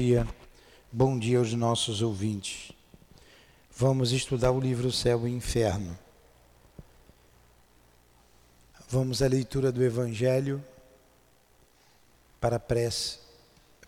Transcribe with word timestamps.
dia, 0.00 0.26
bom 0.90 1.18
dia 1.18 1.36
aos 1.36 1.52
nossos 1.52 2.00
ouvintes. 2.00 2.72
Vamos 3.76 4.12
estudar 4.12 4.50
o 4.50 4.58
livro 4.58 4.90
Céu 4.90 5.28
e 5.28 5.30
Inferno. 5.30 5.96
Vamos 8.88 9.20
à 9.20 9.28
leitura 9.28 9.70
do 9.70 9.84
Evangelho 9.84 10.64
para 12.40 12.56
a 12.56 12.58
prece 12.58 13.18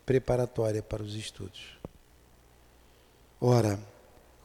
preparatória 0.05 0.83
para 0.83 1.01
os 1.01 1.15
estudos. 1.15 1.79
Ora, 3.41 3.79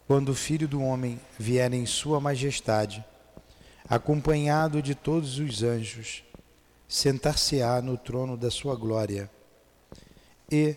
quando 0.07 0.31
o 0.31 0.35
Filho 0.35 0.67
do 0.67 0.83
Homem 0.83 1.21
vier 1.39 1.71
em 1.75 1.85
Sua 1.85 2.19
Majestade, 2.19 3.05
acompanhado 3.87 4.81
de 4.81 4.95
todos 4.95 5.39
os 5.39 5.63
anjos, 5.63 6.25
sentar-se-á 6.89 7.83
no 7.83 7.99
trono 7.99 8.39
da 8.39 8.51
Sua 8.51 8.75
glória 8.75 9.31
e, 10.51 10.75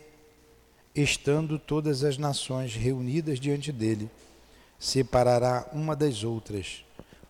estando 0.95 1.57
todas 1.57 2.03
as 2.03 2.17
nações 2.17 2.75
reunidas 2.75 3.39
diante 3.39 3.71
dele, 3.71 4.09
separará 4.79 5.69
uma 5.73 5.95
das 5.95 6.23
outras, 6.23 6.83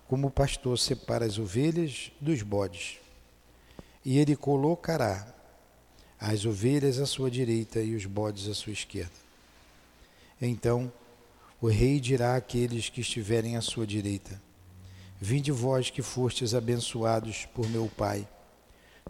como 0.08 0.28
o 0.28 0.32
pastor 0.32 0.78
separa 0.78 1.26
as 1.26 1.38
ovelhas 1.38 2.12
dos 2.20 2.42
bodes. 2.42 2.98
E 4.04 4.18
ele 4.18 4.36
colocará 4.36 5.28
as 6.20 6.46
ovelhas 6.46 7.00
à 7.00 7.06
sua 7.06 7.30
direita 7.30 7.80
e 7.82 7.96
os 7.96 8.06
bodes 8.06 8.48
à 8.48 8.54
sua 8.54 8.74
esquerda. 8.74 9.12
Então 10.42 10.92
o 11.62 11.68
rei 11.68 12.00
dirá 12.00 12.36
àqueles 12.36 12.90
que 12.90 13.02
estiverem 13.02 13.56
à 13.56 13.62
sua 13.62 13.86
direita: 13.86 14.42
Vinde 15.20 15.52
vós 15.52 15.90
que 15.90 16.02
fostes 16.02 16.56
abençoados 16.56 17.46
por 17.54 17.70
meu 17.70 17.90
Pai 17.96 18.28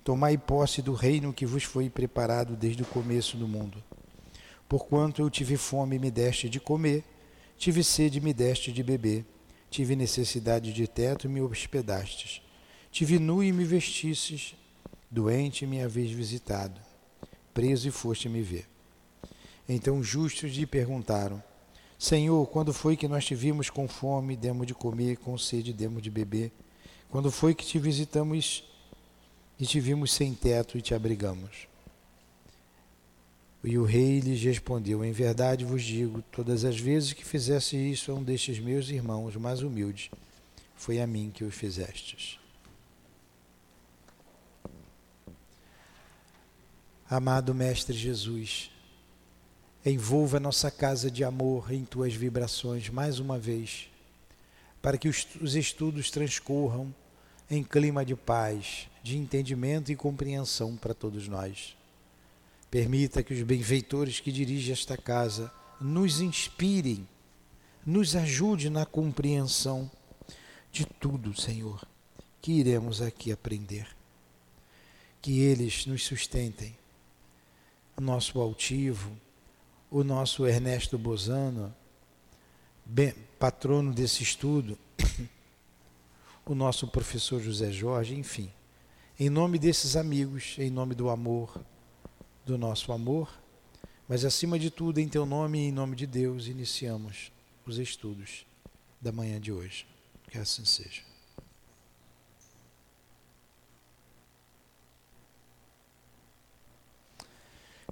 Tomai 0.04 0.36
posse 0.36 0.82
do 0.82 0.94
reino 0.94 1.32
que 1.32 1.46
vos 1.46 1.64
foi 1.64 1.90
preparado 1.90 2.56
desde 2.56 2.82
o 2.82 2.86
começo 2.86 3.38
do 3.38 3.48
mundo. 3.48 3.84
Porquanto 4.72 5.22
eu 5.22 5.30
tive 5.30 5.58
fome 5.58 5.98
e 5.98 6.00
me 6.00 6.10
deste 6.10 6.48
de 6.48 6.58
comer, 6.58 7.04
tive 7.58 7.84
sede 7.84 8.20
e 8.20 8.22
me 8.22 8.34
deste 8.34 8.72
de 8.72 8.82
beber, 8.82 9.26
tive 9.70 9.98
necessidade 9.98 10.72
de 10.72 10.88
teto 10.88 11.28
e 11.28 11.30
me 11.30 11.42
hospedastes, 11.42 12.42
tive 12.90 13.20
nu 13.20 13.44
e 13.44 13.52
me 13.52 13.66
vestistes, 13.66 14.56
doente 15.10 15.66
e 15.66 15.68
me 15.68 15.84
haveis 15.84 16.12
visitado, 16.12 16.80
preso 17.54 17.90
e 17.90 17.92
foste 17.92 18.30
me 18.30 18.42
ver. 18.42 18.66
Então 19.68 20.02
justos 20.02 20.54
lhe 20.54 20.66
perguntaram: 20.66 21.44
Senhor, 22.00 22.48
quando 22.48 22.72
foi 22.72 22.96
que 22.96 23.10
nós 23.10 23.26
te 23.26 23.36
vimos 23.36 23.70
com 23.70 23.90
fome, 23.90 24.38
demos 24.38 24.66
de 24.66 24.74
comer, 24.74 25.18
com 25.18 25.38
sede, 25.38 25.74
demos 25.74 26.02
de 26.02 26.10
beber? 26.10 26.50
Quando 27.10 27.30
foi 27.30 27.54
que 27.54 27.66
te 27.66 27.78
visitamos 27.78 28.64
e 29.60 29.66
te 29.66 29.82
vimos 29.82 30.14
sem 30.14 30.34
teto 30.34 30.78
e 30.78 30.82
te 30.82 30.96
abrigamos. 30.96 31.70
E 33.64 33.78
o 33.78 33.84
rei 33.84 34.20
lhes 34.20 34.42
respondeu: 34.42 35.06
Em 35.06 35.12
verdade 35.12 35.64
vos 35.64 35.84
digo, 35.84 36.24
todas 36.32 36.66
as 36.66 36.80
vezes 36.80 37.14
que 37.14 37.24
fizesse 37.24 37.76
isso 37.78 38.12
a 38.12 38.16
um 38.16 38.24
destes 38.24 38.60
meus 38.60 38.90
irmãos 38.90 39.36
mais 39.36 39.62
humildes, 39.62 40.10
foi 40.76 41.00
a 41.00 41.06
mim 41.06 41.32
que 41.34 41.44
o 41.44 41.52
fizestes. 41.52 42.40
Amado 47.08 47.54
Mestre 47.54 47.96
Jesus, 47.96 48.72
envolva 49.86 50.40
nossa 50.40 50.72
casa 50.72 51.12
de 51.12 51.24
amor 51.24 51.72
em 51.72 51.84
tuas 51.84 52.14
vibrações 52.14 52.90
mais 52.90 53.20
uma 53.20 53.38
vez, 53.38 53.90
para 54.82 54.98
que 54.98 55.10
os 55.10 55.56
estudos 55.56 56.10
transcorram 56.10 56.94
em 57.50 57.64
clima 57.64 58.06
de 58.06 58.16
paz, 58.16 58.88
de 59.04 59.18
entendimento 59.18 59.92
e 59.92 59.96
compreensão 59.96 60.78
para 60.78 60.94
todos 60.94 61.28
nós. 61.28 61.76
Permita 62.72 63.22
que 63.22 63.34
os 63.34 63.44
benfeitores 63.44 64.22
que 64.22 64.32
dirigem 64.32 64.72
esta 64.72 64.96
casa 64.96 65.52
nos 65.80 66.22
inspirem, 66.22 67.06
nos 67.86 68.16
ajude 68.16 68.70
na 68.70 68.86
compreensão 68.86 69.92
de 70.72 70.86
tudo, 70.86 71.40
Senhor, 71.40 71.86
que 72.42 72.54
iremos 72.54 73.02
aqui 73.02 73.30
aprender. 73.30 73.88
Que 75.22 75.42
eles 75.42 75.86
nos 75.86 76.04
sustentem. 76.06 76.78
O 77.98 78.02
nosso 78.02 78.40
altivo, 78.40 79.12
o 79.90 80.02
nosso 80.02 80.48
Ernesto 80.48 80.98
Bozano, 80.98 81.76
patrono 83.38 83.94
desse 83.94 84.24
estudo, 84.24 84.78
o 86.46 86.56
nosso 86.56 86.88
professor 86.88 87.42
José 87.42 87.70
Jorge, 87.70 88.16
enfim. 88.16 88.50
Em 89.20 89.30
nome 89.30 89.60
desses 89.60 89.98
amigos, 89.98 90.56
em 90.58 90.70
nome 90.70 90.96
do 90.96 91.10
amor, 91.10 91.62
do 92.46 92.58
nosso 92.58 92.92
amor, 92.92 93.30
mas 94.08 94.26
acima 94.26 94.60
de 94.60 94.70
tudo, 94.70 95.00
em 95.00 95.08
teu 95.08 95.26
nome 95.26 95.60
e 95.60 95.68
em 95.70 95.72
nome 95.72 95.96
de 95.96 96.06
Deus, 96.06 96.48
iniciamos 96.48 97.32
os 97.66 97.78
estudos 97.78 98.46
da 99.00 99.12
manhã 99.12 99.40
de 99.40 99.52
hoje. 99.52 99.88
Que 100.30 100.38
assim 100.38 100.66
seja. 100.66 101.04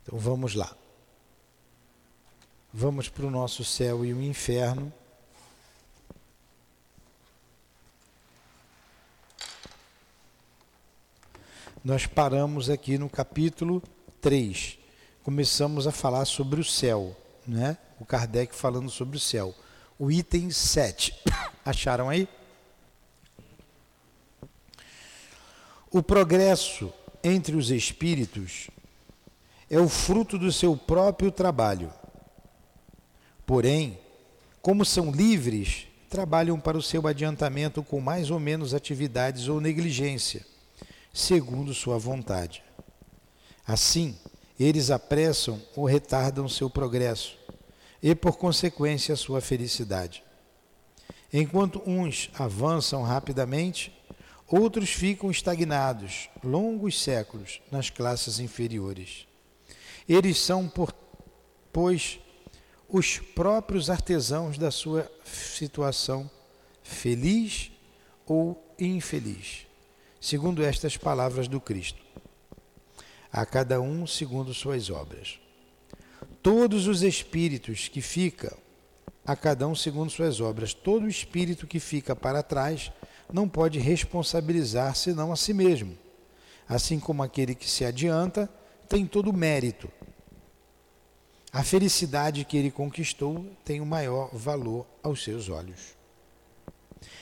Então 0.02 0.18
vamos 0.18 0.56
lá. 0.56 0.76
Vamos 2.74 3.10
para 3.10 3.26
o 3.26 3.32
nosso 3.32 3.64
céu 3.64 4.06
e 4.06 4.14
o 4.14 4.22
inferno. 4.22 4.94
nós 11.84 12.06
paramos 12.06 12.70
aqui 12.70 12.98
no 12.98 13.10
capítulo 13.10 13.82
3. 14.22 14.78
Começamos 15.24 15.88
a 15.88 15.92
falar 15.92 16.26
sobre 16.26 16.60
o 16.60 16.64
céu, 16.64 17.16
né? 17.48 17.78
O 18.00 18.06
Kardec 18.06 18.56
falando 18.56 18.90
sobre 18.90 19.18
o 19.18 19.20
céu. 19.20 19.54
O 19.98 20.12
item 20.12 20.50
7. 20.52 21.14
Acharam 21.66 22.10
aí? 22.10 22.28
O 25.92 26.04
progresso 26.04 26.94
entre 27.24 27.56
os 27.56 27.72
espíritos 27.72 28.70
é 29.70 29.80
o 29.80 29.90
fruto 29.90 30.38
do 30.38 30.52
seu 30.52 30.78
próprio 30.78 31.32
trabalho. 31.32 31.92
Porém, 33.46 34.00
como 34.62 34.86
são 34.86 35.12
livres, 35.12 35.88
trabalham 36.10 36.60
para 36.60 36.78
o 36.78 36.82
seu 36.82 37.08
adiantamento 37.08 37.84
com 37.84 38.00
mais 38.00 38.30
ou 38.30 38.40
menos 38.40 38.74
atividades 38.74 39.48
ou 39.48 39.60
negligência 39.60 40.46
segundo 41.14 41.74
sua 41.74 41.98
vontade. 41.98 42.64
Assim, 43.70 44.18
eles 44.60 44.90
apressam 44.90 45.62
ou 45.76 45.86
retardam 45.86 46.50
seu 46.50 46.72
progresso 46.72 47.38
e, 48.02 48.16
por 48.16 48.36
consequência, 48.36 49.16
sua 49.16 49.42
felicidade. 49.42 50.24
Enquanto 51.32 51.80
uns 51.86 52.32
avançam 52.34 53.04
rapidamente, 53.04 53.96
outros 54.48 54.90
ficam 54.90 55.30
estagnados 55.30 56.32
longos 56.44 57.00
séculos 57.00 57.62
nas 57.72 57.92
classes 57.92 58.40
inferiores. 58.40 59.28
Eles 60.08 60.40
são, 60.40 60.68
por, 60.68 60.92
pois, 61.72 62.20
os 62.88 63.20
próprios 63.20 63.92
artesãos 63.92 64.58
da 64.58 64.72
sua 64.72 65.08
situação, 65.24 66.28
feliz 66.82 67.72
ou 68.26 68.60
infeliz 68.80 69.70
segundo 70.20 70.64
estas 70.64 70.98
palavras 70.98 71.48
do 71.48 71.62
Cristo. 71.62 72.02
A 73.32 73.46
cada 73.46 73.80
um 73.80 74.08
segundo 74.08 74.54
suas 74.54 74.90
obras. 74.90 75.40
Todos 76.42 76.88
os 76.88 77.04
espíritos 77.04 77.88
que 77.88 78.02
ficam, 78.02 78.58
a 79.26 79.36
cada 79.36 79.68
um 79.68 79.76
segundo 79.76 80.10
suas 80.10 80.42
obras, 80.42 80.74
todo 80.74 81.08
espírito 81.08 81.68
que 81.68 81.80
fica 81.80 82.16
para 82.16 82.42
trás 82.42 82.92
não 83.32 83.48
pode 83.48 83.78
responsabilizar 83.78 84.96
senão 84.96 85.32
a 85.32 85.36
si 85.36 85.54
mesmo. 85.54 85.98
Assim 86.68 87.00
como 87.00 87.22
aquele 87.22 87.54
que 87.54 87.70
se 87.70 87.86
adianta 87.86 88.50
tem 88.88 89.06
todo 89.06 89.30
o 89.30 89.34
mérito. 89.34 89.92
A 91.52 91.64
felicidade 91.64 92.46
que 92.46 92.58
ele 92.58 92.72
conquistou 92.72 93.46
tem 93.64 93.82
o 93.82 93.86
maior 93.86 94.30
valor 94.34 94.86
aos 95.02 95.24
seus 95.24 95.50
olhos. 95.50 95.98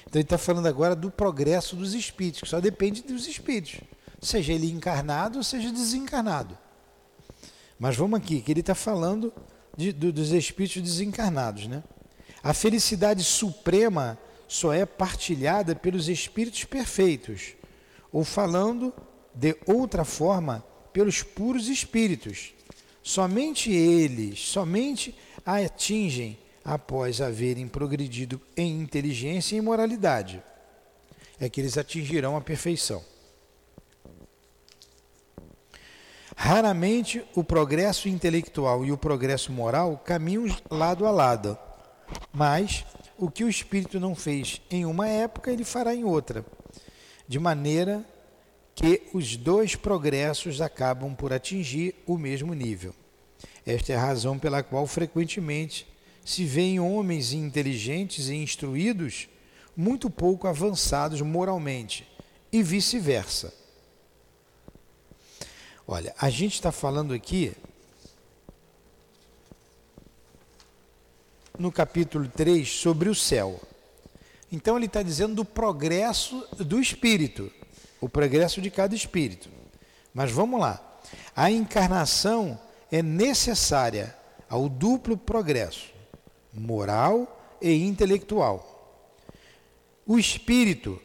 Então 0.01 0.19
ele 0.19 0.23
está 0.23 0.37
falando 0.37 0.67
agora 0.67 0.95
do 0.95 1.11
progresso 1.11 1.75
dos 1.75 1.93
espíritos, 1.93 2.41
que 2.41 2.49
só 2.49 2.59
depende 2.59 3.03
dos 3.03 3.27
espíritos, 3.27 3.79
seja 4.21 4.53
ele 4.53 4.71
encarnado 4.71 5.43
seja 5.43 5.71
desencarnado. 5.71 6.57
Mas 7.79 7.95
vamos 7.95 8.19
aqui, 8.19 8.41
que 8.41 8.51
ele 8.51 8.61
está 8.61 8.73
falando 8.73 9.31
de, 9.75 9.91
do, 9.91 10.11
dos 10.11 10.31
espíritos 10.31 10.81
desencarnados. 10.81 11.67
Né? 11.67 11.83
A 12.41 12.53
felicidade 12.53 13.23
suprema 13.23 14.17
só 14.47 14.73
é 14.73 14.85
partilhada 14.85 15.75
pelos 15.75 16.09
espíritos 16.09 16.63
perfeitos, 16.63 17.53
ou 18.11 18.23
falando 18.23 18.93
de 19.33 19.55
outra 19.67 20.03
forma, 20.03 20.63
pelos 20.91 21.21
puros 21.21 21.67
espíritos. 21.67 22.53
Somente 23.03 23.71
eles, 23.71 24.39
somente 24.39 25.13
atingem 25.45 26.37
após 26.65 27.21
haverem 27.21 27.67
progredido 27.67 28.41
em 28.55 28.81
inteligência 28.81 29.55
e 29.55 29.61
moralidade. 29.61 30.41
É 31.39 31.47
que 31.47 31.61
eles 31.61 31.77
atingirão 31.77 32.35
a 32.35 32.41
perfeição. 32.41 33.03
Raramente 36.39 37.25
o 37.33 37.43
progresso 37.43 38.07
intelectual 38.07 38.85
e 38.85 38.91
o 38.91 38.97
progresso 38.97 39.51
moral 39.51 39.99
caminham 40.05 40.45
lado 40.69 41.07
a 41.07 41.11
lado, 41.11 41.57
mas 42.31 42.85
o 43.17 43.29
que 43.29 43.43
o 43.43 43.49
espírito 43.49 43.99
não 43.99 44.13
fez 44.13 44.61
em 44.69 44.85
uma 44.85 45.07
época, 45.07 45.51
ele 45.51 45.63
fará 45.63 45.95
em 45.95 46.03
outra, 46.03 46.45
de 47.27 47.39
maneira 47.39 48.05
que 48.75 49.01
os 49.15 49.35
dois 49.35 49.75
progressos 49.75 50.61
acabam 50.61 51.15
por 51.15 51.33
atingir 51.33 51.95
o 52.05 52.19
mesmo 52.19 52.53
nível. 52.53 52.93
Esta 53.65 53.93
é 53.93 53.95
a 53.95 54.01
razão 54.01 54.37
pela 54.37 54.61
qual 54.61 54.85
frequentemente 54.85 55.87
se 56.23 56.45
vêem 56.45 56.79
homens 56.79 57.33
inteligentes 57.33 58.29
e 58.29 58.35
instruídos 58.35 59.27
muito 59.75 60.07
pouco 60.07 60.47
avançados 60.47 61.19
moralmente 61.19 62.07
e 62.53 62.61
vice-versa. 62.61 63.66
Olha, 65.89 66.13
a 66.19 66.29
gente 66.29 66.55
está 66.55 66.69
falando 66.69 67.13
aqui 67.13 67.55
no 71.57 71.71
capítulo 71.71 72.27
3 72.27 72.69
sobre 72.69 73.07
o 73.07 73.15
céu. 73.15 73.57
Então 74.51 74.75
ele 74.75 74.87
está 74.87 75.01
dizendo 75.01 75.35
do 75.35 75.45
progresso 75.45 76.45
do 76.57 76.81
espírito, 76.81 77.49
o 78.01 78.09
progresso 78.09 78.61
de 78.61 78.69
cada 78.69 78.93
espírito. 78.93 79.49
Mas 80.13 80.29
vamos 80.29 80.59
lá. 80.59 80.99
A 81.33 81.49
encarnação 81.49 82.59
é 82.91 83.01
necessária 83.01 84.13
ao 84.49 84.67
duplo 84.67 85.15
progresso, 85.15 85.93
moral 86.53 87.57
e 87.61 87.71
intelectual. 87.85 88.99
O 90.05 90.19
espírito 90.19 91.01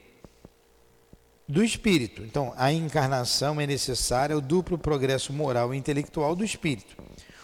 do 1.53 1.63
espírito. 1.63 2.23
Então, 2.23 2.55
a 2.57 2.73
encarnação 2.73 3.61
é 3.61 3.67
necessária 3.67 4.35
ao 4.35 4.41
duplo 4.41 4.79
progresso 4.79 5.35
moral 5.35 5.75
e 5.75 5.77
intelectual 5.77 6.35
do 6.35 6.43
espírito. 6.43 6.97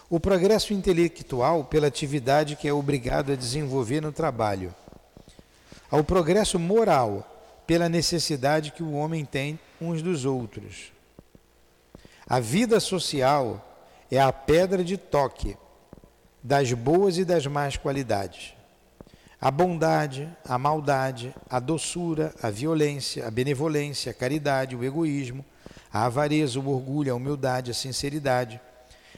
O 0.08 0.18
progresso 0.18 0.72
intelectual 0.72 1.64
pela 1.64 1.88
atividade 1.88 2.56
que 2.56 2.66
é 2.66 2.72
obrigado 2.72 3.32
a 3.32 3.36
desenvolver 3.36 4.00
no 4.00 4.10
trabalho. 4.10 4.74
Ao 5.90 6.02
progresso 6.02 6.58
moral 6.58 7.62
pela 7.66 7.86
necessidade 7.86 8.72
que 8.72 8.82
o 8.82 8.92
homem 8.92 9.26
tem 9.26 9.60
uns 9.78 10.00
dos 10.00 10.24
outros. 10.24 10.90
A 12.26 12.40
vida 12.40 12.80
social 12.80 13.62
é 14.10 14.18
a 14.18 14.32
pedra 14.32 14.82
de 14.82 14.96
toque 14.96 15.54
das 16.42 16.72
boas 16.72 17.18
e 17.18 17.26
das 17.26 17.46
más 17.46 17.76
qualidades 17.76 18.57
a 19.40 19.50
bondade, 19.50 20.28
a 20.44 20.58
maldade, 20.58 21.34
a 21.48 21.60
doçura, 21.60 22.34
a 22.42 22.50
violência, 22.50 23.26
a 23.26 23.30
benevolência, 23.30 24.10
a 24.10 24.14
caridade, 24.14 24.74
o 24.74 24.84
egoísmo, 24.84 25.44
a 25.92 26.06
avareza, 26.06 26.58
o 26.58 26.68
orgulho, 26.68 27.12
a 27.12 27.16
humildade, 27.16 27.70
a 27.70 27.74
sinceridade, 27.74 28.60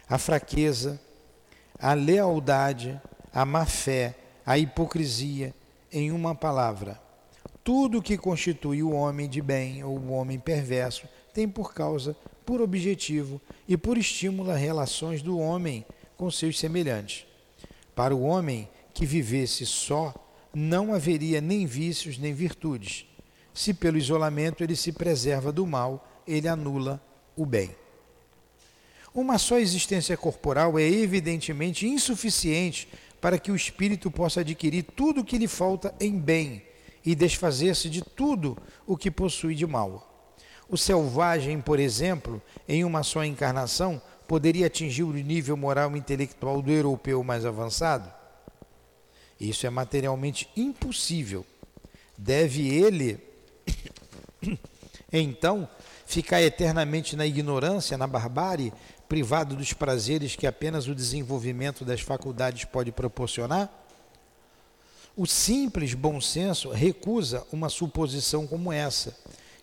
a 0.09 0.19
fraqueza, 0.19 1.01
a 1.79 1.95
lealdade, 1.95 3.01
a 3.33 3.45
má 3.45 3.65
fé, 3.65 4.15
a 4.45 4.59
hipocrisia, 4.59 5.55
em 5.93 6.13
uma 6.13 6.35
palavra. 6.35 7.01
Tudo 7.65 8.03
que 8.03 8.17
constitui 8.17 8.83
o 8.83 8.93
homem 8.93 9.29
de 9.29 9.43
bem 9.43 9.83
ou 9.83 9.99
o 9.99 10.13
homem 10.13 10.39
perverso 10.39 11.09
tem 11.33 11.49
por 11.49 11.75
causa, 11.75 12.17
por 12.45 12.61
objetivo 12.61 13.41
e 13.67 13.77
por 13.77 13.99
estímulo 13.99 14.51
as 14.51 14.61
relações 14.61 15.23
do 15.23 15.39
homem 15.39 15.85
com 16.17 16.31
seus 16.31 16.59
semelhantes. 16.59 17.27
Para 17.95 18.15
o 18.15 18.23
homem, 18.23 18.69
que 18.93 19.07
vivesse 19.07 19.65
só, 19.65 20.15
não 20.55 20.93
haveria 20.93 21.41
nem 21.41 21.67
vícios 21.67 22.19
nem 22.19 22.33
virtudes. 22.35 23.07
Se 23.53 23.75
pelo 23.75 23.99
isolamento 23.99 24.63
ele 24.63 24.77
se 24.77 24.93
preserva 24.93 25.53
do 25.53 25.67
mal, 25.67 26.23
ele 26.27 26.49
anula 26.49 27.03
o 27.37 27.45
bem. 27.45 27.75
Uma 29.15 29.39
só 29.39 29.59
existência 29.59 30.17
corporal 30.17 30.79
é 30.79 30.83
evidentemente 30.83 31.87
insuficiente 31.87 32.89
para 33.21 33.39
que 33.39 33.51
o 33.51 33.57
espírito 33.57 34.11
possa 34.11 34.41
adquirir 34.41 34.85
tudo 34.85 35.21
o 35.21 35.25
que 35.25 35.37
lhe 35.37 35.49
falta 35.49 35.95
em 36.01 36.19
bem 36.19 36.63
e 37.05 37.15
desfazer-se 37.15 37.91
de 37.91 38.03
tudo 38.03 38.57
o 38.87 38.97
que 38.97 39.11
possui 39.11 39.55
de 39.55 39.67
mal. 39.67 40.33
O 40.69 40.77
selvagem, 40.77 41.61
por 41.61 41.81
exemplo, 41.81 42.41
em 42.69 42.85
uma 42.85 43.03
só 43.03 43.25
encarnação, 43.25 44.01
poderia 44.29 44.69
atingir 44.69 45.03
o 45.03 45.13
nível 45.13 45.57
moral 45.57 45.97
e 45.97 45.99
intelectual 45.99 46.63
do 46.63 46.71
europeu 46.71 47.25
mais 47.25 47.45
avançado? 47.45 48.20
Isso 49.41 49.67
é 49.67 49.71
materialmente 49.71 50.49
impossível. 50.55 51.47
Deve 52.17 52.69
ele, 52.69 53.19
então, 55.11 55.67
ficar 56.07 56.43
eternamente 56.43 57.17
na 57.17 57.27
ignorância, 57.27 57.97
na 57.97 58.07
barbárie, 58.07 58.73
privado 59.09 59.57
dos 59.57 59.73
prazeres 59.73 60.37
que 60.37 60.47
apenas 60.47 60.87
o 60.87 60.95
desenvolvimento 60.95 61.85
das 61.85 62.01
faculdades 62.01 62.65
pode 62.67 62.93
proporcionar? 62.93 63.69
O 65.17 65.27
simples 65.27 65.95
bom 65.95 66.21
senso 66.21 66.71
recusa 66.71 67.45
uma 67.51 67.69
suposição 67.69 68.47
como 68.47 68.73
essa, 68.73 69.17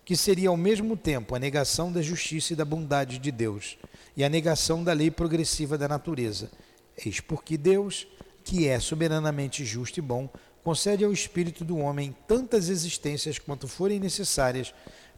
que 0.04 0.16
seria 0.16 0.48
ao 0.48 0.56
mesmo 0.56 0.96
tempo 0.96 1.34
a 1.34 1.38
negação 1.38 1.92
da 1.92 2.02
justiça 2.02 2.52
e 2.52 2.56
da 2.56 2.64
bondade 2.64 3.18
de 3.18 3.30
Deus 3.30 3.78
e 4.16 4.24
a 4.24 4.28
negação 4.28 4.82
da 4.82 4.92
lei 4.92 5.10
progressiva 5.10 5.78
da 5.78 5.86
natureza. 5.86 6.50
Eis 6.96 7.20
porque 7.20 7.56
Deus 7.56 8.06
que 8.48 8.66
é 8.66 8.80
soberanamente 8.80 9.62
justo 9.62 9.98
e 9.98 10.00
bom, 10.00 10.26
concede 10.64 11.04
ao 11.04 11.12
espírito 11.12 11.66
do 11.66 11.76
homem 11.76 12.16
tantas 12.26 12.70
existências 12.70 13.38
quanto 13.38 13.68
forem 13.68 14.00
necessárias 14.00 14.72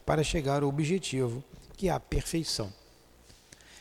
para 0.05 0.21
chegar 0.21 0.63
ao 0.63 0.67
objetivo, 0.67 1.41
que 1.77 1.87
é 1.87 1.93
a 1.93 1.99
perfeição. 1.99 2.73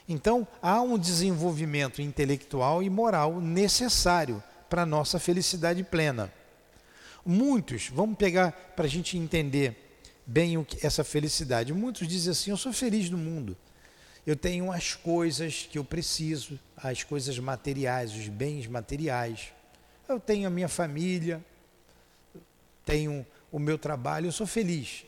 Então, 0.09 0.47
há 0.63 0.81
um 0.81 0.97
desenvolvimento 0.97 2.01
intelectual 2.01 2.81
e 2.81 2.89
moral 2.89 3.41
necessário 3.41 4.41
para 4.69 4.83
a 4.83 4.87
nossa 4.87 5.19
felicidade 5.19 5.83
plena. 5.83 6.33
Muitos, 7.27 7.91
vamos 7.93 8.17
pegar 8.17 8.53
para 8.77 8.85
a 8.85 8.89
gente 8.89 9.19
entender 9.19 9.99
bem 10.25 10.63
que, 10.63 10.87
essa 10.87 11.03
felicidade. 11.03 11.73
Muitos 11.73 12.07
dizem 12.07 12.31
assim: 12.31 12.51
Eu 12.53 12.57
sou 12.57 12.73
feliz 12.73 13.11
no 13.11 13.19
mundo. 13.19 13.57
Eu 14.27 14.37
tenho 14.37 14.71
as 14.71 14.95
coisas 14.95 15.69
que 15.71 15.79
eu 15.79 15.85
preciso, 15.85 16.59
as 16.77 17.03
coisas 17.03 17.39
materiais, 17.39 18.15
os 18.15 18.29
bens 18.29 18.67
materiais. 18.67 19.53
Eu 20.09 20.21
tenho 20.21 20.47
a 20.47 20.51
minha 20.51 20.69
família, 20.69 21.43
tenho 22.85 23.27
o 23.51 23.59
meu 23.59 23.79
trabalho, 23.79 24.27
eu 24.27 24.33
sou 24.33 24.47
feliz. 24.47 25.05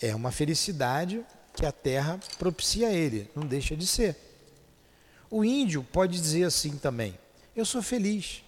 É 0.00 0.14
uma 0.14 0.32
felicidade 0.32 1.24
que 1.54 1.66
a 1.66 1.72
terra 1.72 2.18
propicia 2.38 2.88
a 2.88 2.92
ele, 2.92 3.30
não 3.34 3.46
deixa 3.46 3.76
de 3.76 3.86
ser. 3.86 4.16
O 5.30 5.44
índio 5.44 5.82
pode 5.82 6.20
dizer 6.20 6.44
assim 6.44 6.76
também: 6.76 7.18
Eu 7.54 7.64
sou 7.64 7.82
feliz. 7.82 8.42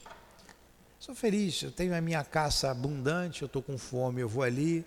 Sou 0.98 1.15
feliz, 1.15 1.63
eu 1.63 1.70
tenho 1.70 1.94
a 1.94 2.01
minha 2.01 2.24
caça 2.24 2.70
abundante, 2.70 3.43
eu 3.43 3.46
estou 3.46 3.63
com 3.63 3.77
fome, 3.77 4.22
eu 4.22 4.29
vou 4.29 4.43
ali, 4.43 4.86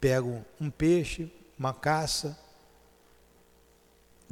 pego 0.00 0.44
um 0.60 0.70
peixe, 0.70 1.28
uma 1.58 1.74
caça, 1.74 2.38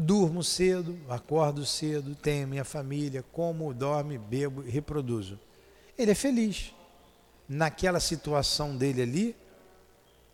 Durmo 0.00 0.44
cedo, 0.44 0.96
acordo 1.08 1.66
cedo, 1.66 2.14
tenho 2.14 2.46
minha 2.46 2.64
família, 2.64 3.24
como, 3.32 3.74
dorme, 3.74 4.16
bebo 4.16 4.62
e 4.62 4.70
reproduzo. 4.70 5.40
Ele 5.98 6.12
é 6.12 6.14
feliz. 6.14 6.72
Naquela 7.48 7.98
situação 7.98 8.76
dele 8.76 9.02
ali, 9.02 9.36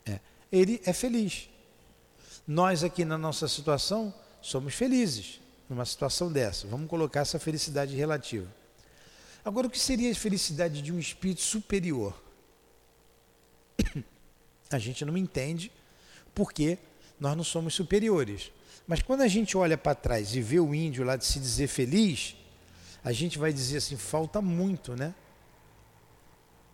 é, 0.05 0.19
ele 0.51 0.79
é 0.85 0.93
feliz. 0.93 1.49
Nós 2.47 2.83
aqui 2.83 3.03
na 3.03 3.17
nossa 3.17 3.47
situação 3.47 4.13
somos 4.39 4.75
felizes 4.75 5.41
numa 5.67 5.83
situação 5.83 6.31
dessa. 6.31 6.67
Vamos 6.67 6.87
colocar 6.87 7.21
essa 7.21 7.39
felicidade 7.39 7.95
relativa. 7.95 8.47
Agora, 9.43 9.65
o 9.65 9.69
que 9.69 9.79
seria 9.79 10.11
a 10.11 10.15
felicidade 10.15 10.79
de 10.79 10.91
um 10.91 10.99
espírito 10.99 11.41
superior? 11.41 12.15
A 14.69 14.77
gente 14.77 15.03
não 15.03 15.17
entende 15.17 15.71
porque 16.35 16.77
nós 17.19 17.35
não 17.35 17.43
somos 17.43 17.73
superiores. 17.73 18.51
Mas 18.87 19.01
quando 19.01 19.21
a 19.21 19.27
gente 19.27 19.57
olha 19.57 19.77
para 19.77 19.95
trás 19.95 20.35
e 20.35 20.41
vê 20.41 20.59
o 20.59 20.73
índio 20.75 21.03
lá 21.03 21.15
de 21.15 21.25
se 21.25 21.39
dizer 21.39 21.67
feliz, 21.67 22.35
a 23.03 23.11
gente 23.11 23.37
vai 23.37 23.51
dizer 23.51 23.77
assim: 23.77 23.97
falta 23.97 24.41
muito, 24.41 24.95
né? 24.95 25.13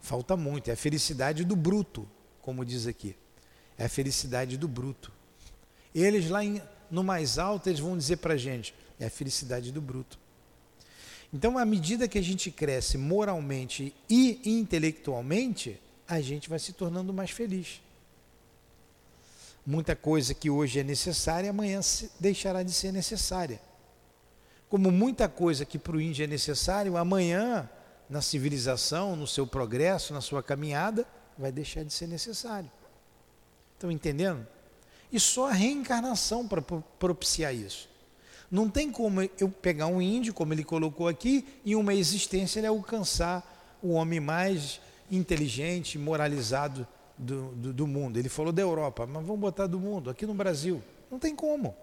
Falta 0.02 0.36
muito. 0.36 0.70
É 0.70 0.74
a 0.74 0.78
felicidade 0.78 1.46
do 1.46 1.56
bruto, 1.56 2.08
como 2.42 2.66
diz 2.66 2.88
aqui. 2.88 3.16
É 3.78 3.86
a 3.86 3.90
felicidade 3.90 4.58
do 4.58 4.68
bruto. 4.68 5.12
Eles 5.94 6.30
lá 6.30 6.44
em, 6.44 6.62
no 6.90 7.04
mais 7.04 7.38
alto, 7.38 7.70
eles 7.70 7.80
vão 7.80 7.98
dizer 7.98 8.18
para 8.18 8.34
a 8.34 8.38
gente: 8.38 8.74
é 9.00 9.06
a 9.06 9.10
felicidade 9.10 9.72
do 9.72 9.82
bruto. 9.82 10.20
Então, 11.34 11.58
à 11.58 11.66
medida 11.66 12.10
que 12.10 12.18
a 12.18 12.22
gente 12.22 12.52
cresce 12.52 12.98
moralmente 12.98 13.96
e 14.10 14.42
intelectualmente, 14.44 15.80
a 16.06 16.20
gente 16.20 16.50
vai 16.50 16.60
se 16.60 16.74
tornando 16.74 17.14
mais 17.14 17.32
feliz. 17.32 17.82
Muita 19.66 19.96
coisa 19.96 20.34
que 20.34 20.50
hoje 20.50 20.80
é 20.80 20.84
necessária, 20.84 21.50
amanhã 21.50 21.80
deixará 22.20 22.64
de 22.64 22.72
ser 22.72 22.92
necessária. 22.92 23.62
Como 24.68 24.90
muita 24.90 25.28
coisa 25.30 25.66
que 25.66 25.78
para 25.78 25.98
o 25.98 26.02
índio 26.02 26.24
é 26.24 26.28
necessário, 26.28 26.98
amanhã, 26.98 27.70
na 28.10 28.22
civilização, 28.22 29.16
no 29.16 29.28
seu 29.28 29.46
progresso, 29.46 30.14
na 30.14 30.22
sua 30.22 30.42
caminhada, 30.42 31.06
vai 31.38 31.52
deixar 31.52 31.84
de 31.84 31.94
ser 31.94 32.08
necessário. 32.08 32.72
Estão 33.74 33.92
entendendo? 33.92 34.48
E 35.12 35.20
só 35.20 35.50
a 35.50 35.54
reencarnação 35.54 36.48
para 36.48 36.62
propiciar 36.62 37.54
isso. 37.54 37.90
Não 38.50 38.70
tem 38.70 38.92
como 38.92 39.22
eu 39.40 39.50
pegar 39.50 39.88
um 39.88 40.02
índio, 40.02 40.34
como 40.34 40.54
ele 40.54 40.64
colocou 40.64 41.08
aqui, 41.08 41.46
em 41.66 41.76
uma 41.76 41.94
existência 41.94 42.60
ele 42.60 42.68
alcançar 42.68 43.78
o 43.82 43.92
homem 43.92 44.20
mais 44.20 44.82
inteligente, 45.10 45.98
moralizado 45.98 46.88
do, 47.18 47.50
do, 47.56 47.74
do, 47.74 47.88
mundo. 47.88 48.18
Ele 48.18 48.30
falou 48.30 48.52
da 48.52 48.62
Europa, 48.62 49.06
mas 49.06 49.26
vamos 49.26 49.40
botar 49.40 49.68
do 49.68 49.80
mundo, 49.80 50.10
aqui 50.10 50.26
no 50.26 50.34
Brasil. 50.34 50.82
Não 51.10 51.20
tem 51.20 51.36
como 51.36 51.76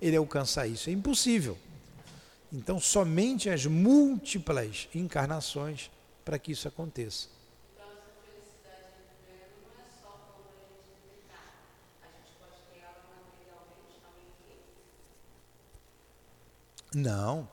ele 0.00 0.16
alcançar 0.16 0.66
isso, 0.66 0.90
é 0.90 0.92
impossível. 0.92 1.58
Então, 2.52 2.78
somente 2.80 3.50
as 3.50 3.66
múltiplas 3.66 4.88
encarnações 4.94 5.90
para 6.24 6.38
que 6.38 6.52
isso 6.52 6.68
aconteça. 6.68 7.28
Não. 16.94 17.48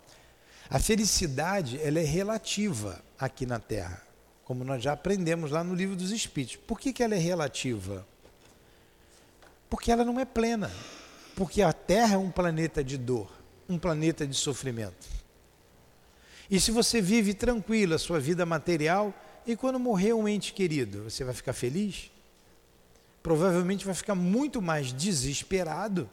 A 0.70 0.80
felicidade 0.80 1.80
ela 1.82 2.00
é 2.00 2.04
relativa 2.04 3.04
aqui 3.20 3.46
na 3.46 3.60
Terra 3.60 4.05
como 4.46 4.64
nós 4.64 4.82
já 4.82 4.94
aprendemos 4.94 5.50
lá 5.50 5.64
no 5.64 5.74
livro 5.74 5.96
dos 5.96 6.12
Espíritos. 6.12 6.56
Por 6.56 6.80
que, 6.80 6.94
que 6.94 7.04
ela 7.04 7.16
é 7.16 7.18
relativa? 7.18 8.08
Porque 9.68 9.92
ela 9.92 10.06
não 10.06 10.20
é 10.20 10.24
plena. 10.24 10.72
Porque 11.36 11.64
a 11.64 11.74
Terra 11.74 12.14
é 12.14 12.18
um 12.18 12.30
planeta 12.30 12.84
de 12.84 12.98
dor, 12.98 13.30
um 13.68 13.78
planeta 13.78 14.26
de 14.26 14.36
sofrimento. 14.36 15.08
E 16.50 16.60
se 16.60 16.70
você 16.70 17.02
vive 17.02 17.34
tranquilo 17.34 17.96
a 17.96 18.00
sua 18.00 18.20
vida 18.20 18.46
material, 18.46 19.14
e 19.48 19.56
quando 19.56 19.80
morrer 19.80 20.14
um 20.14 20.28
ente 20.28 20.54
querido, 20.54 21.04
você 21.04 21.24
vai 21.24 21.34
ficar 21.34 21.54
feliz? 21.54 22.12
Provavelmente 23.24 23.84
vai 23.84 23.96
ficar 23.96 24.14
muito 24.14 24.62
mais 24.62 24.94
desesperado 24.94 26.08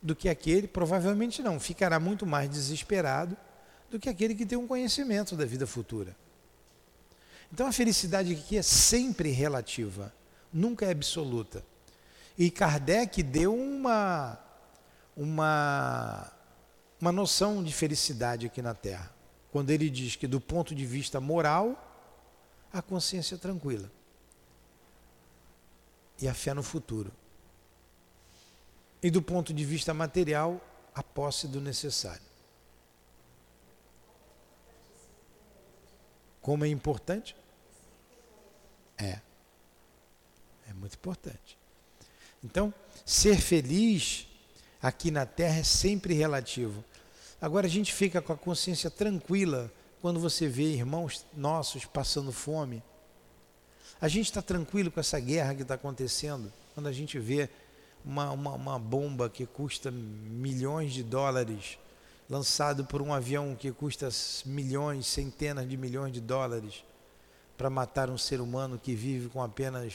do 0.00 0.14
que 0.14 0.28
aquele, 0.28 0.68
provavelmente 0.68 1.42
não, 1.42 1.58
ficará 1.58 1.98
muito 1.98 2.24
mais 2.24 2.48
desesperado 2.48 3.36
do 3.90 3.98
que 3.98 4.08
aquele 4.08 4.36
que 4.36 4.46
tem 4.46 4.56
um 4.56 4.68
conhecimento 4.68 5.34
da 5.34 5.44
vida 5.44 5.66
futura. 5.66 6.14
Então 7.56 7.66
a 7.66 7.72
felicidade 7.72 8.34
aqui 8.34 8.58
é 8.58 8.60
sempre 8.60 9.30
relativa, 9.30 10.12
nunca 10.52 10.84
é 10.84 10.90
absoluta. 10.90 11.64
E 12.36 12.50
Kardec 12.50 13.22
deu 13.22 13.54
uma, 13.54 14.38
uma, 15.16 16.30
uma 17.00 17.10
noção 17.10 17.64
de 17.64 17.72
felicidade 17.72 18.44
aqui 18.44 18.60
na 18.60 18.74
Terra, 18.74 19.10
quando 19.50 19.70
ele 19.70 19.88
diz 19.88 20.16
que 20.16 20.26
do 20.26 20.38
ponto 20.38 20.74
de 20.74 20.84
vista 20.84 21.18
moral, 21.18 21.82
a 22.70 22.82
consciência 22.82 23.36
é 23.36 23.38
tranquila 23.38 23.90
e 26.20 26.28
a 26.28 26.34
fé 26.34 26.52
no 26.52 26.62
futuro. 26.62 27.10
E 29.02 29.10
do 29.10 29.22
ponto 29.22 29.54
de 29.54 29.64
vista 29.64 29.94
material, 29.94 30.60
a 30.94 31.02
posse 31.02 31.48
do 31.48 31.62
necessário. 31.62 32.20
Como 36.42 36.62
é 36.62 36.68
importante? 36.68 37.34
É. 38.98 39.20
É 40.68 40.72
muito 40.72 40.94
importante. 40.94 41.58
Então, 42.42 42.72
ser 43.04 43.38
feliz 43.40 44.26
aqui 44.82 45.10
na 45.10 45.26
Terra 45.26 45.58
é 45.58 45.62
sempre 45.62 46.14
relativo. 46.14 46.84
Agora 47.40 47.66
a 47.66 47.70
gente 47.70 47.92
fica 47.92 48.22
com 48.22 48.32
a 48.32 48.36
consciência 48.36 48.90
tranquila 48.90 49.70
quando 50.00 50.20
você 50.20 50.48
vê 50.48 50.64
irmãos 50.64 51.26
nossos 51.36 51.84
passando 51.84 52.32
fome. 52.32 52.82
A 54.00 54.08
gente 54.08 54.26
está 54.26 54.42
tranquilo 54.42 54.90
com 54.90 55.00
essa 55.00 55.18
guerra 55.18 55.54
que 55.54 55.62
está 55.62 55.74
acontecendo 55.74 56.52
quando 56.74 56.86
a 56.86 56.92
gente 56.92 57.18
vê 57.18 57.48
uma, 58.04 58.30
uma, 58.30 58.52
uma 58.52 58.78
bomba 58.78 59.28
que 59.28 59.46
custa 59.46 59.90
milhões 59.90 60.92
de 60.92 61.02
dólares 61.02 61.78
lançado 62.28 62.84
por 62.84 63.00
um 63.00 63.12
avião 63.12 63.54
que 63.54 63.70
custa 63.72 64.08
milhões, 64.44 65.06
centenas 65.06 65.68
de 65.68 65.76
milhões 65.76 66.12
de 66.12 66.20
dólares, 66.20 66.84
para 67.56 67.70
matar 67.70 68.10
um 68.10 68.18
ser 68.18 68.40
humano 68.40 68.78
que 68.78 68.94
vive 68.94 69.28
com 69.28 69.42
apenas 69.42 69.94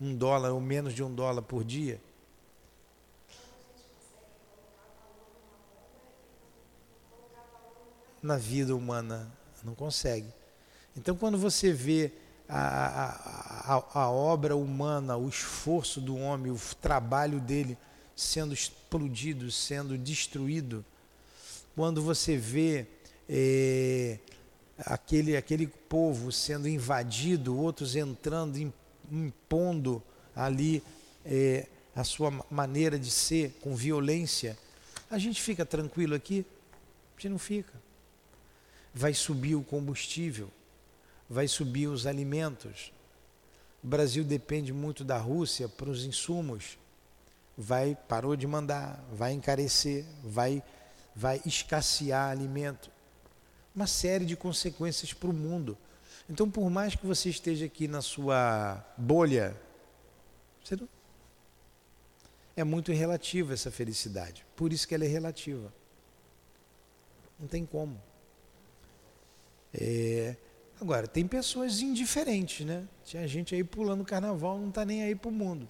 um 0.00 0.14
dólar 0.14 0.52
ou 0.52 0.60
menos 0.60 0.94
de 0.94 1.02
um 1.02 1.12
dólar 1.14 1.42
por 1.42 1.64
dia? 1.64 2.00
Na 8.22 8.36
vida 8.36 8.74
humana, 8.74 9.30
não 9.64 9.74
consegue. 9.74 10.32
Então, 10.96 11.16
quando 11.16 11.36
você 11.36 11.72
vê 11.72 12.12
a, 12.48 13.74
a, 13.74 14.00
a, 14.02 14.10
obra 14.10 14.54
humana, 14.54 15.16
o 15.16 15.28
esforço 15.28 16.00
do 16.00 16.16
homem, 16.16 16.52
o 16.52 16.60
trabalho 16.80 17.40
dele 17.40 17.78
sendo 18.14 18.52
explodido, 18.52 19.50
sendo 19.50 19.96
destruído, 19.96 20.84
quando 21.74 22.02
você 22.02 22.36
vê 22.36 22.86
é, 23.28 24.18
aquele, 24.78 25.36
aquele 25.36 25.66
povo 25.66 26.32
sendo 26.32 26.68
invadido, 26.68 27.56
outros 27.58 27.96
entrando, 27.96 28.72
impondo 29.10 30.02
ali 30.34 30.82
é, 31.24 31.66
a 31.94 32.04
sua 32.04 32.30
maneira 32.50 32.98
de 32.98 33.10
ser 33.10 33.52
com 33.60 33.74
violência, 33.74 34.56
a 35.10 35.18
gente 35.18 35.40
fica 35.42 35.66
tranquilo 35.66 36.14
aqui? 36.14 36.46
A 37.16 37.20
gente 37.20 37.30
não 37.30 37.38
fica. 37.38 37.72
Vai 38.94 39.14
subir 39.14 39.54
o 39.54 39.62
combustível, 39.62 40.50
vai 41.28 41.46
subir 41.46 41.86
os 41.86 42.06
alimentos. 42.06 42.92
O 43.82 43.86
Brasil 43.86 44.24
depende 44.24 44.72
muito 44.72 45.04
da 45.04 45.18
Rússia 45.18 45.68
para 45.68 45.90
os 45.90 46.04
insumos. 46.04 46.78
Vai 47.56 47.96
parou 48.08 48.34
de 48.34 48.46
mandar, 48.46 49.04
vai 49.12 49.32
encarecer, 49.32 50.04
vai 50.24 50.62
vai 51.14 51.42
escassear 51.44 52.30
alimento. 52.30 52.90
Uma 53.74 53.86
série 53.86 54.24
de 54.24 54.36
consequências 54.36 55.12
para 55.12 55.30
o 55.30 55.32
mundo. 55.32 55.76
Então, 56.28 56.50
por 56.50 56.68
mais 56.70 56.94
que 56.94 57.06
você 57.06 57.28
esteja 57.28 57.66
aqui 57.66 57.88
na 57.88 58.02
sua 58.02 58.84
bolha, 58.96 59.56
você 60.62 60.76
não... 60.76 60.88
é 62.56 62.64
muito 62.64 62.92
relativa 62.92 63.52
essa 63.52 63.70
felicidade. 63.70 64.44
Por 64.54 64.72
isso 64.72 64.86
que 64.86 64.94
ela 64.94 65.04
é 65.04 65.08
relativa. 65.08 65.72
Não 67.38 67.48
tem 67.48 67.64
como. 67.64 68.00
É... 69.74 70.36
Agora, 70.80 71.06
tem 71.06 71.26
pessoas 71.26 71.80
indiferentes, 71.80 72.66
né? 72.66 72.86
Tinha 73.04 73.26
gente 73.26 73.54
aí 73.54 73.62
pulando 73.62 74.04
carnaval, 74.04 74.58
não 74.58 74.68
está 74.68 74.84
nem 74.84 75.02
aí 75.02 75.14
para 75.14 75.28
o 75.28 75.32
mundo. 75.32 75.68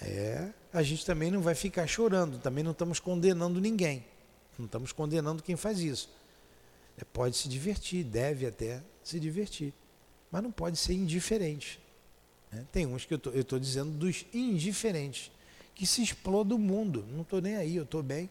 É, 0.00 0.50
a 0.72 0.82
gente 0.82 1.04
também 1.06 1.30
não 1.30 1.40
vai 1.40 1.54
ficar 1.54 1.86
chorando, 1.86 2.38
também 2.38 2.62
não 2.62 2.72
estamos 2.72 3.00
condenando 3.00 3.60
ninguém. 3.60 4.04
Não 4.58 4.66
estamos 4.66 4.92
condenando 4.92 5.42
quem 5.42 5.56
faz 5.56 5.80
isso. 5.80 6.08
É, 6.98 7.04
pode 7.04 7.36
se 7.36 7.48
divertir, 7.48 8.04
deve 8.04 8.46
até 8.46 8.82
se 9.02 9.20
divertir, 9.20 9.72
mas 10.30 10.42
não 10.42 10.50
pode 10.50 10.76
ser 10.76 10.94
indiferente. 10.94 11.78
Né? 12.50 12.66
Tem 12.72 12.86
uns 12.86 13.04
que 13.04 13.14
eu 13.14 13.20
estou 13.34 13.58
dizendo 13.58 13.90
dos 13.90 14.24
indiferentes, 14.32 15.30
que 15.74 15.86
se 15.86 16.02
explodem 16.02 16.56
o 16.56 16.58
mundo. 16.58 17.04
Não 17.10 17.22
estou 17.22 17.40
nem 17.40 17.56
aí, 17.56 17.76
eu 17.76 17.84
estou 17.84 18.02
bem. 18.02 18.30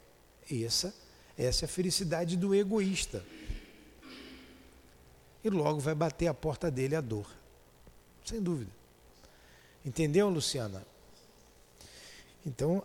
Essa, 0.52 0.94
essa 1.38 1.66
é 1.66 1.68
a 1.68 1.70
felicidade 1.70 2.36
do 2.36 2.56
egoísta. 2.56 3.24
E 5.44 5.50
logo 5.50 5.80
vai 5.80 5.94
bater 5.94 6.28
a 6.28 6.34
porta 6.34 6.72
dele 6.72 6.96
a 6.96 7.02
dor. 7.02 7.28
Sem 8.24 8.42
dúvida. 8.42 8.72
Entendeu, 9.86 10.28
Luciana? 10.28 10.84
Então, 12.44 12.84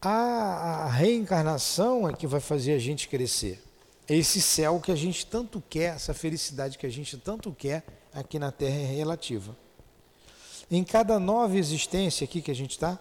a, 0.00 0.88
reencarnação 0.90 2.08
é 2.08 2.12
que 2.12 2.26
vai 2.26 2.40
fazer 2.40 2.72
a 2.72 2.78
gente 2.78 3.08
crescer. 3.08 3.62
Esse 4.08 4.40
céu 4.40 4.80
que 4.80 4.92
a 4.92 4.94
gente 4.94 5.26
tanto 5.26 5.62
quer, 5.68 5.94
essa 5.94 6.14
felicidade 6.14 6.78
que 6.78 6.86
a 6.86 6.90
gente 6.90 7.16
tanto 7.18 7.52
quer 7.52 7.84
aqui 8.12 8.38
na 8.38 8.50
Terra 8.50 8.76
é 8.76 8.86
relativa. 8.86 9.56
Em 10.70 10.84
cada 10.84 11.18
nova 11.18 11.56
existência 11.56 12.24
aqui 12.24 12.40
que 12.40 12.50
a 12.50 12.54
gente 12.54 12.72
está, 12.72 12.98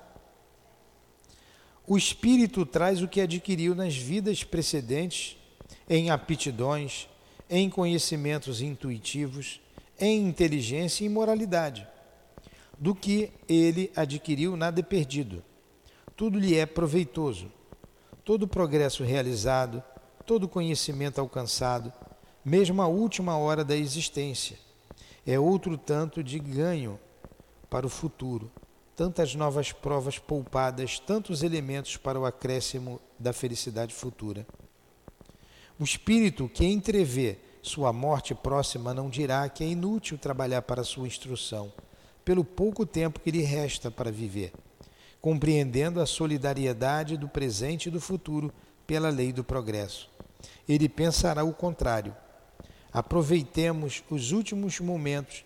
o 1.86 1.98
espírito 1.98 2.66
traz 2.66 3.02
o 3.02 3.08
que 3.08 3.22
adquiriu 3.22 3.74
nas 3.74 3.96
vidas 3.96 4.44
precedentes 4.44 5.38
em 5.90 6.10
aptidões, 6.10 7.08
em 7.50 7.70
conhecimentos 7.70 8.62
intuitivos, 8.62 9.62
em 9.98 10.28
inteligência 10.28 11.06
e 11.06 11.10
moralidade. 11.10 11.88
Do 12.78 12.94
que 12.94 13.32
ele 13.48 13.92
adquiriu, 13.96 14.58
nada 14.58 14.82
é 14.82 14.84
perdido. 14.84 15.44
Tudo 16.18 16.40
lhe 16.40 16.56
é 16.56 16.66
proveitoso. 16.66 17.52
Todo 18.26 18.48
progresso 18.48 19.04
realizado, 19.04 19.84
todo 20.26 20.48
conhecimento 20.48 21.22
alcançado, 21.22 21.94
mesmo 22.44 22.82
a 22.82 22.88
última 22.88 23.38
hora 23.38 23.64
da 23.64 23.78
existência, 23.78 24.58
é 25.28 25.40
outro 25.40 25.78
tanto 25.78 26.24
de 26.24 26.40
ganho 26.40 27.00
para 27.70 27.86
o 27.86 27.90
futuro. 27.90 28.52
Tantas 28.96 29.36
novas 29.36 29.72
provas 29.72 30.18
poupadas, 30.18 30.98
tantos 30.98 31.44
elementos 31.44 31.98
para 31.98 32.20
o 32.20 32.26
acréscimo 32.26 33.00
da 33.20 33.32
felicidade 33.32 33.94
futura. 33.94 34.48
O 35.80 35.84
espírito 35.84 36.50
que 36.50 36.66
entrevê 36.66 37.38
sua 37.62 37.94
morte 37.94 38.34
próxima 38.34 38.92
não 38.92 39.08
dirá 39.08 39.48
que 39.50 39.64
é 39.64 39.68
inútil 39.68 40.18
trabalhar 40.18 40.64
para 40.64 40.84
sua 40.84 41.06
instrução 41.06 41.72
pelo 42.26 42.44
pouco 42.44 42.88
tempo 42.88 43.20
que 43.20 43.30
lhe 43.30 43.44
resta 43.44 43.92
para 43.92 44.12
viver. 44.12 44.52
Compreendendo 45.22 46.02
a 46.02 46.06
solidariedade 46.06 47.18
do 47.18 47.28
presente 47.28 47.88
e 47.88 47.92
do 47.92 48.00
futuro 48.00 48.54
pela 48.86 49.10
lei 49.10 49.34
do 49.34 49.44
progresso. 49.44 50.10
Ele 50.68 50.88
pensará 50.88 51.44
o 51.44 51.54
contrário. 51.54 52.16
Aproveitemos 52.92 54.04
os 54.10 54.32
últimos 54.32 54.80
momentos 54.80 55.44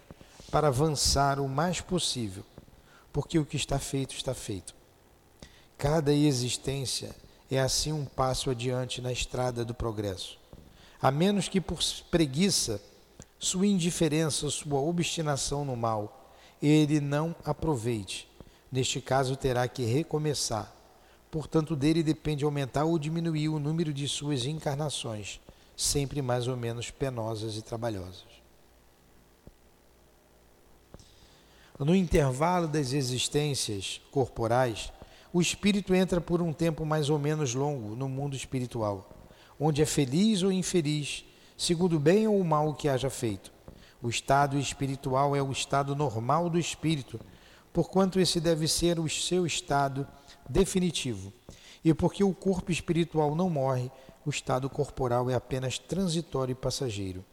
para 0.52 0.68
avançar 0.68 1.40
o 1.40 1.48
mais 1.48 1.82
possível, 1.82 2.44
porque 3.12 3.40
o 3.40 3.46
que 3.46 3.58
está 3.58 3.80
feito 3.80 4.14
está 4.16 4.34
feito. 4.34 4.76
Cada 5.78 6.14
existência 6.14 7.16
é 7.50 7.60
assim 7.60 7.92
um 7.92 8.06
passo 8.06 8.50
adiante 8.50 9.02
na 9.02 9.12
estrada 9.12 9.66
do 9.66 9.74
progresso. 9.74 10.38
A 11.02 11.10
menos 11.10 11.48
que 11.48 11.60
por 11.60 11.80
preguiça, 12.12 12.80
sua 13.40 13.66
indiferença, 13.66 14.50
sua 14.50 14.80
obstinação 14.80 15.66
no 15.66 15.76
mal, 15.76 16.36
ele 16.62 17.00
não 17.00 17.36
aproveite. 17.44 18.31
Neste 18.72 19.02
caso, 19.02 19.36
terá 19.36 19.68
que 19.68 19.84
recomeçar. 19.84 20.74
Portanto, 21.30 21.76
dele 21.76 22.02
depende 22.02 22.46
aumentar 22.46 22.86
ou 22.86 22.98
diminuir 22.98 23.50
o 23.50 23.60
número 23.60 23.94
de 23.94 24.08
suas 24.08 24.46
encarnações, 24.46 25.40
sempre 25.76 26.22
mais 26.22 26.48
ou 26.48 26.56
menos 26.56 26.90
penosas 26.90 27.58
e 27.58 27.62
trabalhosas. 27.62 28.32
No 31.78 31.96
intervalo 31.96 32.68
das 32.68 32.94
existências 32.94 34.00
corporais, 34.12 34.92
o 35.34 35.42
espírito 35.42 35.96
entra 35.96 36.22
por 36.22 36.42
um 36.42 36.54
tempo 36.54 36.86
mais 36.86 37.10
ou 37.10 37.18
menos 37.18 37.56
longo 37.56 37.96
no 37.96 38.08
mundo 38.08 38.36
espiritual, 38.36 39.10
onde 39.60 39.82
é 39.82 39.86
feliz 39.86 40.44
ou 40.44 40.52
infeliz, 40.52 41.26
segundo 41.58 41.96
o 41.96 42.00
bem 42.00 42.28
ou 42.28 42.40
o 42.40 42.46
mal 42.46 42.74
que 42.76 42.88
haja 42.88 43.10
feito. 43.10 43.52
O 44.02 44.10
estado 44.10 44.60
espiritual 44.60 45.36
é 45.36 45.42
o 45.42 45.52
estado 45.52 45.96
normal 45.96 46.50
do 46.50 46.60
espírito, 46.60 47.20
porquanto 47.74 48.20
esse 48.20 48.40
deve 48.40 48.68
ser 48.68 49.00
o 49.00 49.10
seu 49.10 49.46
estado 49.46 50.08
definitivo. 50.48 51.32
E 51.84 51.94
porque 51.94 52.24
o 52.24 52.34
corpo 52.34 52.72
espiritual 52.72 53.36
não 53.36 53.50
morre, 53.50 53.90
o 54.26 54.30
estado 54.30 54.70
corporal 54.70 55.30
é 55.30 55.34
apenas 55.34 55.80
transitório 55.80 56.52
e 56.52 56.56
passageiro. 56.56 57.26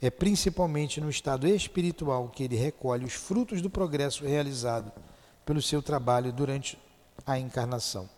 É 0.00 0.10
principalmente 0.10 1.00
no 1.00 1.08
estado 1.08 1.46
espiritual 1.46 2.28
que 2.28 2.44
ele 2.44 2.56
recolhe 2.56 3.04
os 3.04 3.14
frutos 3.14 3.62
do 3.62 3.70
progresso 3.70 4.26
realizado 4.26 4.92
pelo 5.44 5.62
seu 5.62 5.80
trabalho 5.80 6.32
durante 6.32 6.78
a 7.26 7.38
encarnação. 7.38 8.08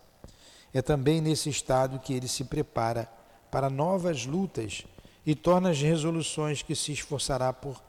É 0.75 0.82
também 0.82 1.20
nesse 1.20 1.48
estado 1.48 2.00
que 2.00 2.12
ele 2.12 2.26
se 2.26 2.44
prepara 2.44 3.08
para 3.50 3.70
novas 3.70 4.26
lutas 4.26 4.84
e 5.25 5.34
torna 5.34 5.70
as 5.70 5.80
resoluções 5.80 6.62
que 6.62 6.75
se 6.75 6.92
esforçará 6.92 7.52
por 7.52 7.80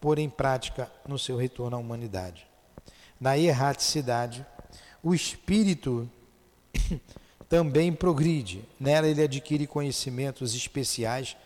pôr 0.00 0.18
em 0.18 0.28
prática 0.28 0.90
no 1.06 1.18
seu 1.18 1.36
retorno 1.36 1.76
à 1.76 1.80
humanidade. 1.80 2.51
Na 3.22 3.38
erraticidade, 3.38 4.44
o 5.00 5.14
espírito 5.14 6.10
também 7.48 7.92
progride. 7.92 8.64
Nela 8.80 9.06
ele 9.06 9.22
adquire 9.22 9.64
conhecimentos 9.64 10.56
especiais 10.56 11.36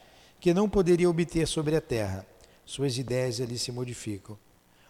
que 0.40 0.54
não 0.54 0.71
poderia 0.71 1.11
obter 1.11 1.47
sobre 1.47 1.76
a 1.76 1.80
terra. 1.83 2.26
Suas 2.64 2.97
ideias 2.97 3.42
ali 3.42 3.59
se 3.59 3.71
modificam. 3.71 4.38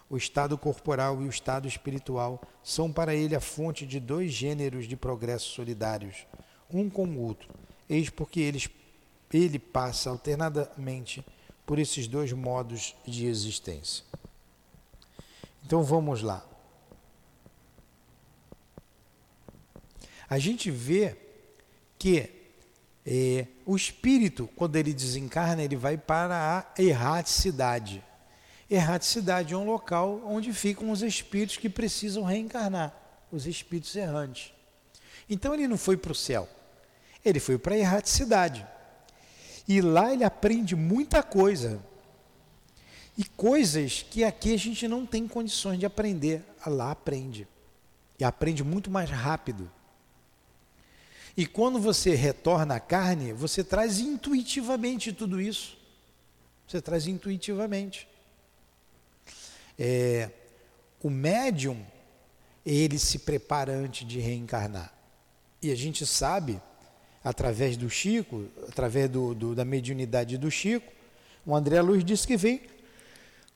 O 0.09 0.16
estado 0.16 0.57
corporal 0.57 1.21
e 1.21 1.26
o 1.26 1.28
estado 1.28 1.66
espiritual 1.66 2.40
são 2.62 2.93
para 2.93 3.12
ele 3.12 3.35
a 3.35 3.40
fonte 3.40 3.85
de 3.85 3.99
dois 3.99 4.31
gêneros 4.31 4.87
de 4.87 4.97
progresso 4.97 5.50
solidários, 5.55 6.25
um 6.73 6.88
com 6.88 7.05
o 7.05 7.21
outro. 7.21 7.49
Eis 7.90 8.11
porque 8.11 8.38
eles, 8.38 8.69
ele 9.33 9.59
passa 9.59 10.09
alternadamente 10.09 11.26
por 11.66 11.81
esses 11.81 12.07
dois 12.07 12.33
modos 12.33 12.95
de 13.05 13.26
existência. 13.26 14.05
Então 15.64 15.83
vamos 15.83 16.23
lá. 16.23 16.47
A 20.28 20.38
gente 20.38 20.71
vê 20.71 21.16
que 21.99 22.30
é, 23.06 23.47
o 23.64 23.76
espírito, 23.76 24.49
quando 24.56 24.76
ele 24.76 24.92
desencarna, 24.92 25.62
ele 25.62 25.76
vai 25.76 25.97
para 25.97 26.66
a 26.76 26.83
erraticidade. 26.83 28.03
Erraticidade 28.68 29.55
é 29.55 29.57
um 29.57 29.64
local 29.64 30.20
onde 30.24 30.53
ficam 30.53 30.90
os 30.90 31.03
espíritos 31.03 31.57
que 31.57 31.68
precisam 31.68 32.24
reencarnar, 32.24 32.92
os 33.31 33.46
espíritos 33.46 33.94
errantes. 33.94 34.53
Então 35.31 35.55
ele 35.55 35.68
não 35.68 35.79
foi 35.79 35.96
para 35.96 36.11
o 36.11 36.14
céu, 36.16 36.48
ele 37.24 37.38
foi 37.38 37.59
para 37.59 37.74
a 37.74 37.79
erraticidade. 37.79 38.66
E 39.68 39.81
lá 39.81 40.12
ele 40.12 40.24
aprende 40.24 40.74
muita 40.74 41.22
coisa. 41.22 41.81
E 43.18 43.24
coisas 43.24 44.03
que 44.03 44.22
aqui 44.22 44.53
a 44.53 44.59
gente 44.59 44.87
não 44.87 45.07
tem 45.07 45.27
condições 45.27 45.79
de 45.79 45.87
aprender. 45.87 46.44
Lá 46.64 46.90
aprende. 46.90 47.48
E 48.18 48.24
aprende 48.24 48.62
muito 48.62 48.90
mais 48.90 49.11
rápido. 49.11 49.70
E 51.37 51.44
quando 51.44 51.79
você 51.79 52.14
retorna 52.14 52.77
à 52.77 52.81
carne, 52.81 53.33
você 53.33 53.62
traz 53.62 54.01
intuitivamente 54.01 55.12
tudo 55.12 55.40
isso. 55.40 55.77
Você 56.66 56.81
traz 56.81 57.07
intuitivamente. 57.07 58.09
É, 59.79 60.31
o 61.03 61.11
médium, 61.11 61.85
ele 62.64 62.99
se 62.99 63.18
prepara 63.18 63.72
antes 63.72 64.09
de 64.09 64.18
reencarnar. 64.18 64.92
E 65.61 65.70
a 65.70 65.75
gente 65.75 66.07
sabe, 66.07 66.61
através 67.22 67.77
do 67.77 67.90
Chico, 67.90 68.46
através 68.66 69.11
do, 69.11 69.35
do, 69.35 69.55
da 69.55 69.64
mediunidade 69.64 70.38
do 70.38 70.51
Chico, 70.51 70.90
o 71.44 71.55
André 71.55 71.81
Luiz 71.83 72.03
disse 72.03 72.27
que 72.27 72.37
vem 72.37 72.62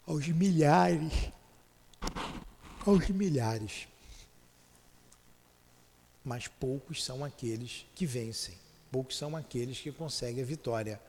aos 0.06 0.28
milhares, 0.28 1.12
aos 2.86 3.08
milhares 3.08 3.88
mas 6.24 6.46
poucos 6.46 7.04
são 7.04 7.24
aqueles 7.24 7.86
que 7.94 8.06
vencem, 8.06 8.54
poucos 8.90 9.16
são 9.16 9.36
aqueles 9.36 9.80
que 9.80 9.90
conseguem 9.90 10.42
a 10.42 10.46
vitória. 10.46 11.00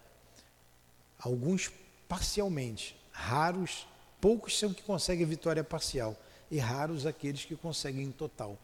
Alguns 1.20 1.72
parcialmente, 2.08 2.96
raros, 3.12 3.88
poucos 4.20 4.58
são 4.58 4.74
que 4.74 4.84
conseguem 4.84 5.26
a 5.26 5.30
vitória 5.30 5.64
parcial 5.64 6.18
e 6.50 6.58
raros 6.58 7.06
aqueles 7.06 7.46
que 7.46 7.56
conseguem 7.56 8.04
em 8.04 8.12
total. 8.12 8.58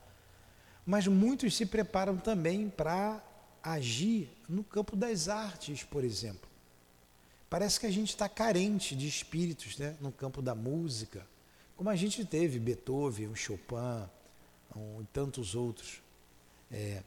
Mas 0.86 1.08
muitos 1.08 1.56
se 1.56 1.66
preparam 1.66 2.18
também 2.18 2.70
para 2.70 3.22
agir 3.62 4.30
no 4.48 4.64
campo 4.64 4.96
das 4.96 5.28
artes, 5.28 5.84
por 5.84 6.04
exemplo. 6.04 6.48
Parece 7.50 7.80
que 7.80 7.86
a 7.86 7.92
gente 7.92 8.10
está 8.10 8.28
carente 8.28 8.96
de 8.96 9.08
espíritos 9.08 9.78
né? 9.78 9.96
no 10.00 10.12
campo 10.12 10.42
da 10.42 10.56
música, 10.56 11.26
como 11.76 11.90
a 11.90 11.96
gente 11.96 12.26
teve 12.26 12.60
Beethoven, 12.60 13.28
o 13.28 13.36
Chopin 13.36 14.08
um, 14.76 15.02
e 15.02 15.06
tantos 15.14 15.56
outros 15.56 16.02
é, 16.72 17.04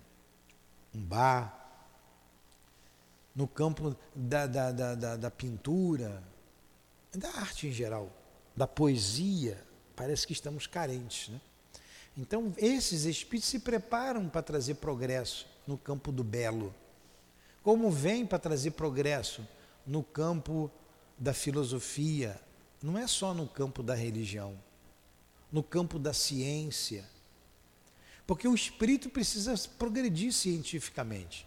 um 0.94 1.00
bar, 1.00 1.56
no 3.34 3.46
campo 3.46 3.96
da, 4.14 4.46
da, 4.46 4.72
da, 4.72 5.16
da, 5.16 5.30
pintura, 5.30 6.22
da 7.12 7.28
arte 7.36 7.68
em 7.68 7.72
geral, 7.72 8.10
da 8.56 8.66
poesia, 8.66 9.62
parece 9.94 10.26
que 10.26 10.32
estamos 10.32 10.66
carentes. 10.66 11.28
Né? 11.28 11.40
Então, 12.16 12.52
esses 12.58 13.04
espíritos 13.04 13.48
se 13.48 13.60
preparam 13.60 14.28
para 14.28 14.42
trazer 14.42 14.74
progresso 14.74 15.46
no 15.66 15.78
campo 15.78 16.10
do 16.10 16.24
belo, 16.24 16.74
como 17.62 17.90
vem 17.90 18.26
para 18.26 18.38
trazer 18.38 18.72
progresso 18.72 19.46
no 19.86 20.02
campo 20.02 20.70
da 21.16 21.32
filosofia, 21.32 22.40
não 22.82 22.98
é 22.98 23.06
só 23.06 23.32
no 23.34 23.46
campo 23.46 23.82
da 23.82 23.94
religião, 23.94 24.58
no 25.52 25.62
campo 25.62 25.98
da 25.98 26.12
ciência 26.12 27.04
porque 28.30 28.46
o 28.46 28.54
espírito 28.54 29.10
precisa 29.10 29.56
progredir 29.76 30.32
cientificamente. 30.32 31.44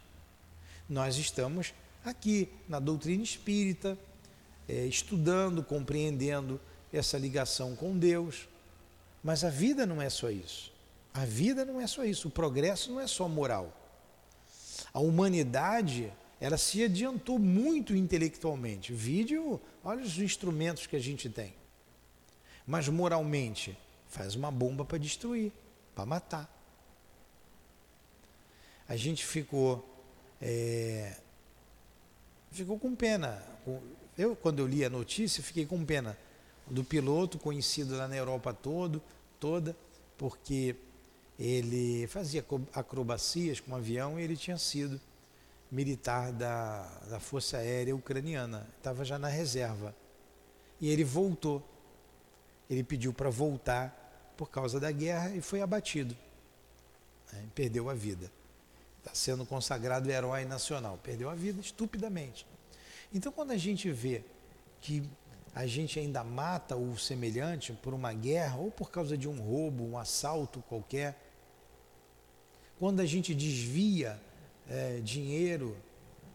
Nós 0.89 1.15
estamos 1.15 1.73
aqui 2.03 2.49
na 2.67 2.77
doutrina 2.77 3.23
espírita, 3.23 3.97
é, 4.67 4.85
estudando, 4.85 5.63
compreendendo 5.63 6.59
essa 6.91 7.17
ligação 7.17 7.73
com 7.73 7.97
Deus. 7.97 8.49
Mas 9.23 9.45
a 9.45 9.49
vida 9.49 9.85
não 9.85 10.01
é 10.01 10.09
só 10.09 10.29
isso. 10.29 10.73
A 11.13 11.23
vida 11.23 11.63
não 11.63 11.79
é 11.79 11.87
só 11.87 12.03
isso. 12.03 12.27
O 12.27 12.31
progresso 12.31 12.91
não 12.91 12.99
é 12.99 13.07
só 13.07 13.29
moral. 13.29 13.73
A 14.93 14.99
humanidade, 14.99 16.11
ela 16.37 16.57
se 16.57 16.83
adiantou 16.83 17.39
muito 17.39 17.95
intelectualmente. 17.95 18.91
Vídeo, 18.91 19.57
olha 19.85 20.03
os 20.03 20.19
instrumentos 20.19 20.85
que 20.85 20.97
a 20.97 21.01
gente 21.01 21.29
tem. 21.29 21.53
Mas 22.67 22.89
moralmente, 22.89 23.77
faz 24.09 24.35
uma 24.35 24.51
bomba 24.51 24.83
para 24.83 24.97
destruir, 24.97 25.49
para 25.95 26.05
matar 26.05 26.52
a 28.87 28.95
gente 28.95 29.25
ficou 29.25 29.83
é, 30.41 31.15
ficou 32.51 32.77
com 32.77 32.95
pena. 32.95 33.41
Eu, 34.17 34.35
quando 34.35 34.59
eu 34.59 34.67
li 34.67 34.83
a 34.83 34.89
notícia, 34.89 35.41
fiquei 35.41 35.65
com 35.65 35.83
pena 35.83 36.17
do 36.67 36.83
piloto 36.83 37.39
conhecido 37.39 37.95
lá 37.95 38.07
na 38.07 38.15
Europa 38.15 38.53
todo, 38.53 39.01
toda, 39.39 39.75
porque 40.17 40.75
ele 41.39 42.07
fazia 42.07 42.45
acrobacias 42.73 43.59
com 43.59 43.71
um 43.71 43.75
avião 43.75 44.19
e 44.19 44.23
ele 44.23 44.37
tinha 44.37 44.57
sido 44.57 44.99
militar 45.71 46.31
da, 46.31 46.83
da 47.09 47.19
Força 47.19 47.57
Aérea 47.57 47.95
Ucraniana, 47.95 48.67
estava 48.77 49.03
já 49.03 49.17
na 49.17 49.27
reserva. 49.27 49.95
E 50.79 50.89
ele 50.89 51.03
voltou. 51.03 51.67
Ele 52.69 52.83
pediu 52.83 53.13
para 53.13 53.29
voltar 53.29 54.33
por 54.37 54.49
causa 54.49 54.79
da 54.79 54.91
guerra 54.91 55.29
e 55.35 55.41
foi 55.41 55.61
abatido. 55.61 56.15
Né? 57.31 57.45
Perdeu 57.55 57.89
a 57.89 57.93
vida. 57.93 58.31
Está 59.03 59.13
sendo 59.13 59.45
consagrado 59.45 60.09
herói 60.09 60.45
nacional. 60.45 60.97
Perdeu 61.03 61.29
a 61.29 61.35
vida 61.35 61.59
estupidamente. 61.59 62.47
Então, 63.13 63.33
quando 63.33 63.51
a 63.51 63.57
gente 63.57 63.91
vê 63.91 64.23
que 64.79 65.03
a 65.53 65.67
gente 65.67 65.99
ainda 65.99 66.23
mata 66.23 66.77
o 66.77 66.97
semelhante 66.97 67.73
por 67.73 67.93
uma 67.93 68.13
guerra 68.13 68.55
ou 68.55 68.71
por 68.71 68.89
causa 68.89 69.17
de 69.17 69.27
um 69.27 69.41
roubo, 69.41 69.83
um 69.83 69.97
assalto 69.97 70.63
qualquer, 70.69 71.19
quando 72.79 73.01
a 73.01 73.05
gente 73.05 73.35
desvia 73.35 74.19
é, 74.69 75.01
dinheiro, 75.01 75.75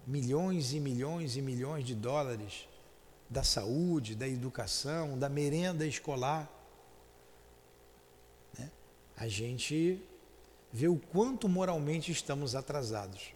milhões 0.06 0.74
e 0.74 0.78
milhões 0.78 1.36
e 1.36 1.42
milhões 1.42 1.86
de 1.86 1.94
dólares 1.94 2.68
da 3.30 3.42
saúde, 3.42 4.14
da 4.14 4.28
educação, 4.28 5.18
da 5.18 5.28
merenda 5.30 5.86
escolar, 5.86 6.50
né? 8.58 8.70
a 9.16 9.26
gente 9.26 10.02
vê 10.72 10.88
o 10.88 10.96
quanto 10.96 11.48
moralmente 11.48 12.12
estamos 12.12 12.54
atrasados. 12.54 13.32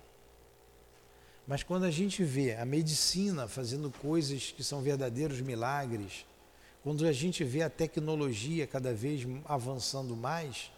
Mas 1.46 1.62
quando 1.62 1.84
a 1.84 1.90
gente 1.90 2.22
vê 2.22 2.54
a 2.54 2.64
medicina 2.64 3.48
fazendo 3.48 3.90
coisas 3.90 4.52
que 4.52 4.62
são 4.62 4.80
verdadeiros 4.80 5.40
milagres, 5.40 6.24
quando 6.82 7.06
a 7.06 7.12
gente 7.12 7.44
vê 7.44 7.62
a 7.62 7.70
tecnologia 7.70 8.66
cada 8.66 8.92
vez 8.92 9.22
avançando 9.44 10.16
mais, 10.16 10.70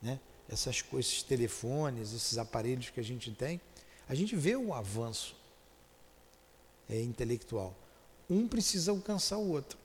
né? 0.00 0.18
Essas 0.48 0.80
coisas, 0.80 1.12
esses 1.12 1.22
telefones, 1.22 2.12
esses 2.12 2.38
aparelhos 2.38 2.88
que 2.88 3.00
a 3.00 3.04
gente 3.04 3.30
tem, 3.32 3.60
a 4.08 4.14
gente 4.14 4.34
vê 4.34 4.56
o 4.56 4.72
avanço 4.72 5.36
é, 6.88 7.00
intelectual. 7.02 7.74
Um 8.30 8.48
precisa 8.48 8.90
alcançar 8.90 9.36
o 9.36 9.50
outro. 9.50 9.78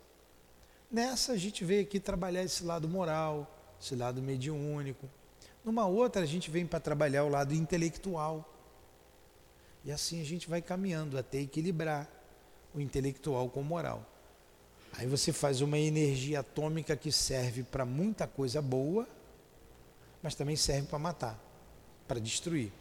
Nessa 0.90 1.34
a 1.34 1.38
gente 1.38 1.66
veio 1.66 1.82
aqui 1.82 2.00
trabalhar 2.00 2.44
esse 2.44 2.64
lado 2.64 2.88
moral, 2.88 3.76
esse 3.82 3.96
lado 3.96 4.22
mediúnico. 4.22 5.10
Numa 5.64 5.86
outra 5.86 6.22
a 6.22 6.26
gente 6.26 6.52
vem 6.52 6.66
para 6.66 6.80
trabalhar 6.80 7.24
o 7.24 7.30
lado 7.30 7.54
intelectual. 7.54 8.50
E 9.86 9.92
assim 9.92 10.22
a 10.22 10.26
gente 10.26 10.50
vai 10.50 10.62
caminhando 10.62 11.18
até 11.18 11.40
equilibrar 11.40 12.10
o 12.74 12.82
intelectual 12.82 13.50
com 13.50 13.62
o 13.62 13.64
moral. 13.64 14.06
Aí 14.94 15.08
você 15.08 15.34
faz 15.34 15.62
uma 15.62 15.78
energia 15.78 16.42
atômica 16.42 16.96
que 16.96 17.12
serve 17.12 17.64
para 17.64 17.86
muita 17.86 18.28
coisa 18.28 18.62
boa, 18.62 19.08
mas 20.22 20.36
também 20.36 20.56
serve 20.56 20.88
para 20.88 21.00
matar, 21.00 21.40
para 22.08 22.20
destruir. 22.20 22.72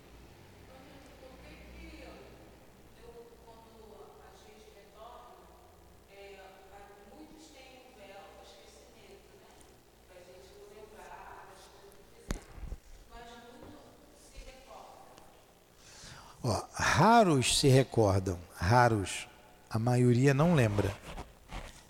Ó, 16.42 16.60
raros 16.72 17.58
se 17.58 17.68
recordam, 17.68 18.38
raros. 18.56 19.28
A 19.70 19.78
maioria 19.78 20.34
não 20.34 20.54
lembra. 20.54 20.94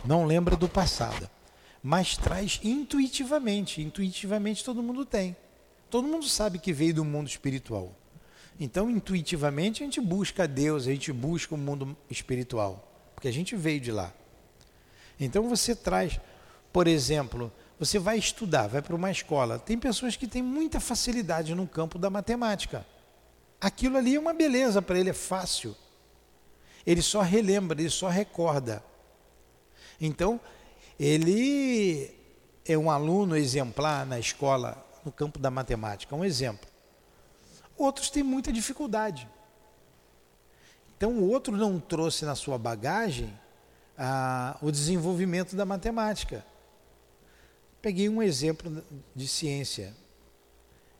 Não 0.05 0.27
lembra 0.27 0.57
do 0.57 0.69
passado. 0.69 1.29
Mas 1.83 2.17
traz 2.17 2.61
intuitivamente. 2.63 3.81
Intuitivamente 3.81 4.65
todo 4.65 4.83
mundo 4.83 5.05
tem. 5.07 5.35
Todo 5.91 6.07
mundo 6.07 6.29
sabe 6.29 6.59
que 6.59 6.73
veio 6.73 6.95
do 6.95 7.05
mundo 7.05 7.29
espiritual. 7.29 7.93
Então, 8.61 8.91
intuitivamente, 8.91 9.83
a 9.83 9.87
gente 9.87 10.01
busca 10.01 10.47
Deus, 10.47 10.87
a 10.87 10.91
gente 10.91 11.13
busca 11.13 11.55
o 11.55 11.59
mundo 11.59 11.97
espiritual. 12.11 12.89
Porque 13.15 13.29
a 13.29 13.33
gente 13.33 13.57
veio 13.57 13.81
de 13.81 13.91
lá. 13.91 14.13
Então, 15.19 15.49
você 15.49 15.75
traz, 15.75 16.21
por 16.73 16.87
exemplo, 16.87 17.51
você 17.79 17.99
vai 17.99 18.19
estudar, 18.19 18.69
vai 18.69 18.83
para 18.83 18.95
uma 18.95 19.11
escola. 19.11 19.59
Tem 19.59 19.79
pessoas 19.79 20.15
que 20.15 20.27
têm 20.27 20.43
muita 20.43 20.79
facilidade 20.79 21.55
no 21.55 21.67
campo 21.67 21.99
da 21.99 22.11
matemática. 22.11 22.87
Aquilo 23.63 23.97
ali 23.97 24.17
é 24.17 24.19
uma 24.19 24.35
beleza 24.35 24.83
para 24.83 24.99
ele, 24.99 25.11
é 25.11 25.13
fácil. 25.13 25.77
Ele 26.85 27.01
só 27.01 27.21
relembra, 27.21 27.81
ele 27.81 27.89
só 27.89 28.09
recorda. 28.09 28.83
Então, 30.01 30.41
ele 30.99 32.13
é 32.67 32.77
um 32.77 32.91
aluno 32.91 33.37
exemplar 33.37 34.05
na 34.05 34.19
escola, 34.19 34.85
no 35.05 35.13
campo 35.13 35.39
da 35.39 35.49
matemática, 35.49 36.17
um 36.17 36.25
exemplo. 36.25 36.69
Outros 37.79 38.11
têm 38.11 38.25
muita 38.25 38.53
dificuldade. 38.53 39.29
Então, 40.97 41.13
o 41.13 41.31
outro 41.31 41.57
não 41.57 41.79
trouxe 41.79 42.25
na 42.25 42.35
sua 42.35 42.59
bagagem 42.59 43.33
ah, 43.97 44.57
o 44.61 44.73
desenvolvimento 44.73 45.55
da 45.55 45.65
matemática. 45.65 46.45
Peguei 47.81 48.09
um 48.09 48.21
exemplo 48.21 48.85
de 49.15 49.29
ciência. 49.29 49.95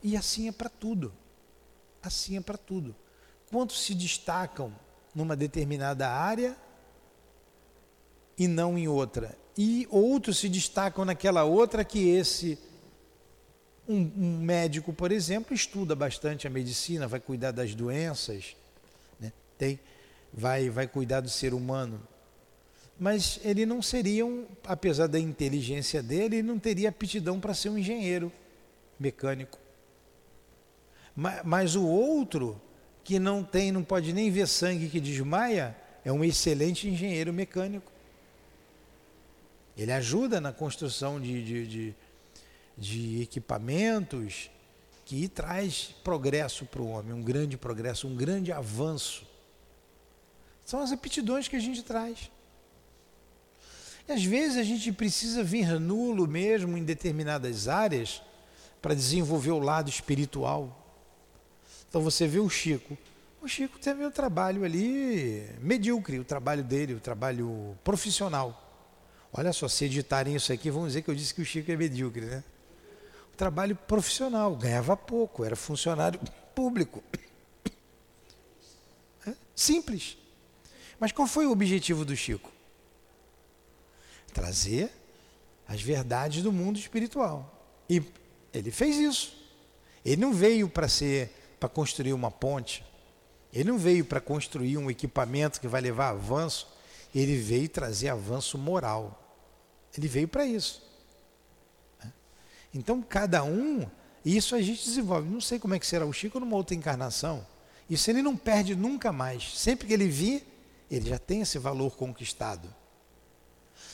E 0.01 0.17
assim 0.17 0.47
é 0.47 0.53
para 0.53 0.69
tudo. 0.69 1.13
Assim 2.03 2.37
é 2.37 2.41
para 2.41 2.59
tudo. 2.59 2.95
Quantos 3.51 3.85
se 3.85 3.95
destacam 3.95 4.75
numa 5.15 5.37
determinada 5.37 6.09
área 6.09 6.57
e 8.37 8.49
não 8.49 8.77
em 8.77 8.89
outra? 8.89 9.37
E 9.57 9.87
outros 9.91 10.39
se 10.39 10.49
destacam 10.49 11.05
naquela 11.05 11.45
outra 11.45 11.85
que 11.85 12.09
esse 12.09 12.59
um, 13.87 14.11
um, 14.17 14.39
médico, 14.39 14.93
por 14.93 15.13
exemplo, 15.13 15.55
estuda 15.55 15.95
bastante 15.95 16.47
a 16.47 16.51
medicina, 16.51 17.07
vai 17.07 17.21
cuidar 17.21 17.51
das 17.51 17.75
doenças, 17.75 18.57
né? 19.21 19.33
Tem, 19.59 19.79
vai, 20.33 20.71
vai 20.71 20.87
cuidar 20.87 21.21
do 21.21 21.29
ser 21.29 21.53
humano. 21.53 22.01
Mas 22.99 23.41
ele 23.45 23.67
não 23.67 23.83
seria, 23.83 24.25
um, 24.25 24.47
apesar 24.65 25.09
da 25.09 25.19
inteligência 25.19 26.03
dele, 26.03 26.37
ele 26.37 26.43
não 26.43 26.59
teria 26.59 26.89
aptidão 26.89 27.41
para 27.41 27.55
ser 27.55 27.69
um 27.69 27.79
engenheiro 27.79 28.33
mecânico. 28.99 29.59
Mas 31.15 31.75
o 31.75 31.87
outro, 31.87 32.61
que 33.05 33.19
não 33.19 33.45
tem, 33.45 33.71
não 33.71 33.85
pode 33.85 34.13
nem 34.13 34.31
ver 34.31 34.49
sangue 34.49 34.89
que 34.89 35.01
desmaia, 35.01 35.77
é 36.05 36.13
um 36.13 36.25
excelente 36.25 36.89
engenheiro 36.89 37.33
mecânico. 37.33 37.93
Ele 39.77 39.93
ajuda 39.93 40.41
na 40.41 40.53
construção 40.53 41.21
de, 41.21 41.45
de, 41.45 41.67
de, 41.67 41.95
de 42.77 43.23
equipamentos 43.23 44.51
que 45.05 45.29
traz 45.29 45.95
progresso 46.05 46.65
para 46.65 46.81
o 46.81 46.89
homem, 46.89 47.13
um 47.13 47.23
grande 47.23 47.57
progresso, 47.57 48.07
um 48.07 48.15
grande 48.15 48.53
avanço. 48.53 49.27
São 50.65 50.81
as 50.81 50.93
aptidões 50.93 51.49
que 51.49 51.57
a 51.57 51.61
gente 51.61 51.83
traz. 51.83 52.31
E 54.09 54.13
às 54.13 54.25
vezes 54.25 54.57
a 54.57 54.63
gente 54.63 54.93
precisa 54.93 55.43
vir 55.43 55.79
nulo 55.79 56.27
mesmo 56.27 56.77
em 56.77 56.85
determinadas 56.85 57.69
áreas 57.69 58.23
para 58.81 58.95
desenvolver 58.95 59.53
o 59.53 59.59
lado 59.59 59.89
espiritual. 59.89 60.82
Então 61.93 62.01
você 62.01 62.27
vê 62.27 62.41
o 62.41 62.49
Chico. 62.49 62.97
O 63.43 63.47
Chico 63.47 63.79
teve 63.79 64.03
um 64.03 64.11
trabalho 64.11 64.65
ali 64.65 65.47
medíocre, 65.61 66.19
o 66.19 66.25
trabalho 66.25 66.65
dele, 66.65 66.95
o 66.95 67.01
trabalho 67.01 67.77
profissional. 67.85 68.59
Olha 69.31 69.53
só, 69.53 69.69
se 69.69 69.85
editarem 69.85 70.35
isso 70.35 70.51
aqui, 70.55 70.71
vão 70.71 70.87
dizer 70.87 71.03
que 71.03 71.11
eu 71.11 71.15
disse 71.15 71.35
que 71.35 71.43
o 71.43 71.45
Chico 71.45 71.71
é 71.71 71.77
medíocre, 71.77 72.25
né? 72.25 72.43
O 73.31 73.37
trabalho 73.37 73.77
profissional, 73.77 74.57
ganhava 74.57 74.97
pouco, 74.97 75.45
era 75.45 75.55
funcionário 75.55 76.19
público. 76.55 77.05
Simples. 79.55 80.17
Mas 80.99 81.13
qual 81.13 81.29
foi 81.29 81.45
o 81.45 81.53
objetivo 81.53 82.07
do 82.07 82.17
Chico? 82.17 82.51
Trazer 84.33 84.91
as 85.69 85.83
verdades 85.83 86.43
do 86.43 86.51
mundo 86.51 86.79
espiritual. 86.79 87.69
E 87.87 88.03
ele 88.51 88.71
fez 88.71 88.97
isso. 88.97 89.37
Ele 90.03 90.17
não 90.17 90.33
veio 90.33 90.71
para 90.71 90.89
ser 90.89 91.42
para 91.63 91.69
construir 91.69 92.13
uma 92.13 92.29
ponte. 92.29 92.85
Ele 93.53 93.71
não 93.71 93.79
veio 93.79 94.05
para 94.05 94.21
construir 94.21 94.77
um 94.79 94.91
equipamento 94.91 95.61
que 95.61 95.69
vai 95.69 95.81
levar 95.81 96.09
avanço. 96.09 96.67
Ele 97.15 97.37
veio 97.37 97.69
trazer 97.69 98.09
avanço 98.09 98.59
moral. 98.59 99.23
Ele 99.97 100.09
veio 100.09 100.27
para 100.27 100.45
isso. 100.45 100.83
Então, 102.75 103.01
cada 103.01 103.45
um, 103.45 103.87
isso 104.25 104.57
a 104.57 104.61
gente 104.61 104.85
desenvolve. 104.85 105.29
Não 105.29 105.41
sei 105.41 105.61
como 105.61 105.73
é 105.73 105.79
que 105.79 105.87
será 105.87 106.05
o 106.05 106.13
Chico 106.13 106.41
numa 106.41 106.57
outra 106.57 106.75
encarnação. 106.75 107.47
Isso 107.89 108.11
ele 108.11 108.23
não 108.23 108.37
perde 108.37 108.75
nunca 108.75 109.13
mais. 109.13 109.57
Sempre 109.57 109.87
que 109.87 109.93
ele 109.93 110.09
vir, 110.09 110.45
ele 110.91 111.11
já 111.11 111.19
tem 111.19 111.43
esse 111.43 111.61
valor 111.61 111.95
conquistado. 111.97 112.75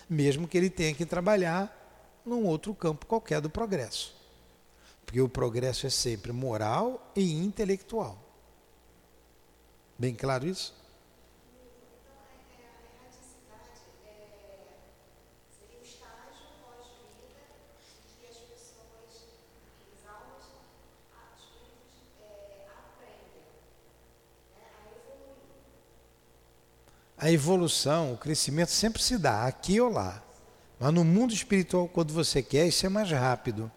Mesmo 0.08 0.48
que 0.48 0.56
ele 0.56 0.70
tenha 0.70 0.94
que 0.94 1.04
trabalhar 1.04 1.70
num 2.24 2.46
outro 2.46 2.74
campo 2.74 3.04
qualquer 3.04 3.42
do 3.42 3.50
progresso. 3.50 4.17
Porque 5.08 5.22
o 5.22 5.28
progresso 5.28 5.86
é 5.86 5.90
sempre 5.90 6.32
moral 6.32 7.10
e 7.16 7.32
intelectual. 7.32 8.22
Bem 9.98 10.14
claro 10.14 10.46
isso? 10.46 10.74
A 27.16 27.32
evolução, 27.32 28.12
o 28.12 28.18
crescimento 28.18 28.70
sempre 28.72 29.02
se 29.02 29.16
dá 29.16 29.46
aqui 29.46 29.80
ou 29.80 29.90
lá. 29.90 30.22
Mas 30.78 30.92
no 30.92 31.02
mundo 31.02 31.32
espiritual, 31.32 31.88
quando 31.88 32.12
você 32.12 32.42
quer, 32.42 32.66
isso 32.66 32.84
é 32.84 32.90
mais 32.90 33.10
rápido. 33.10 33.72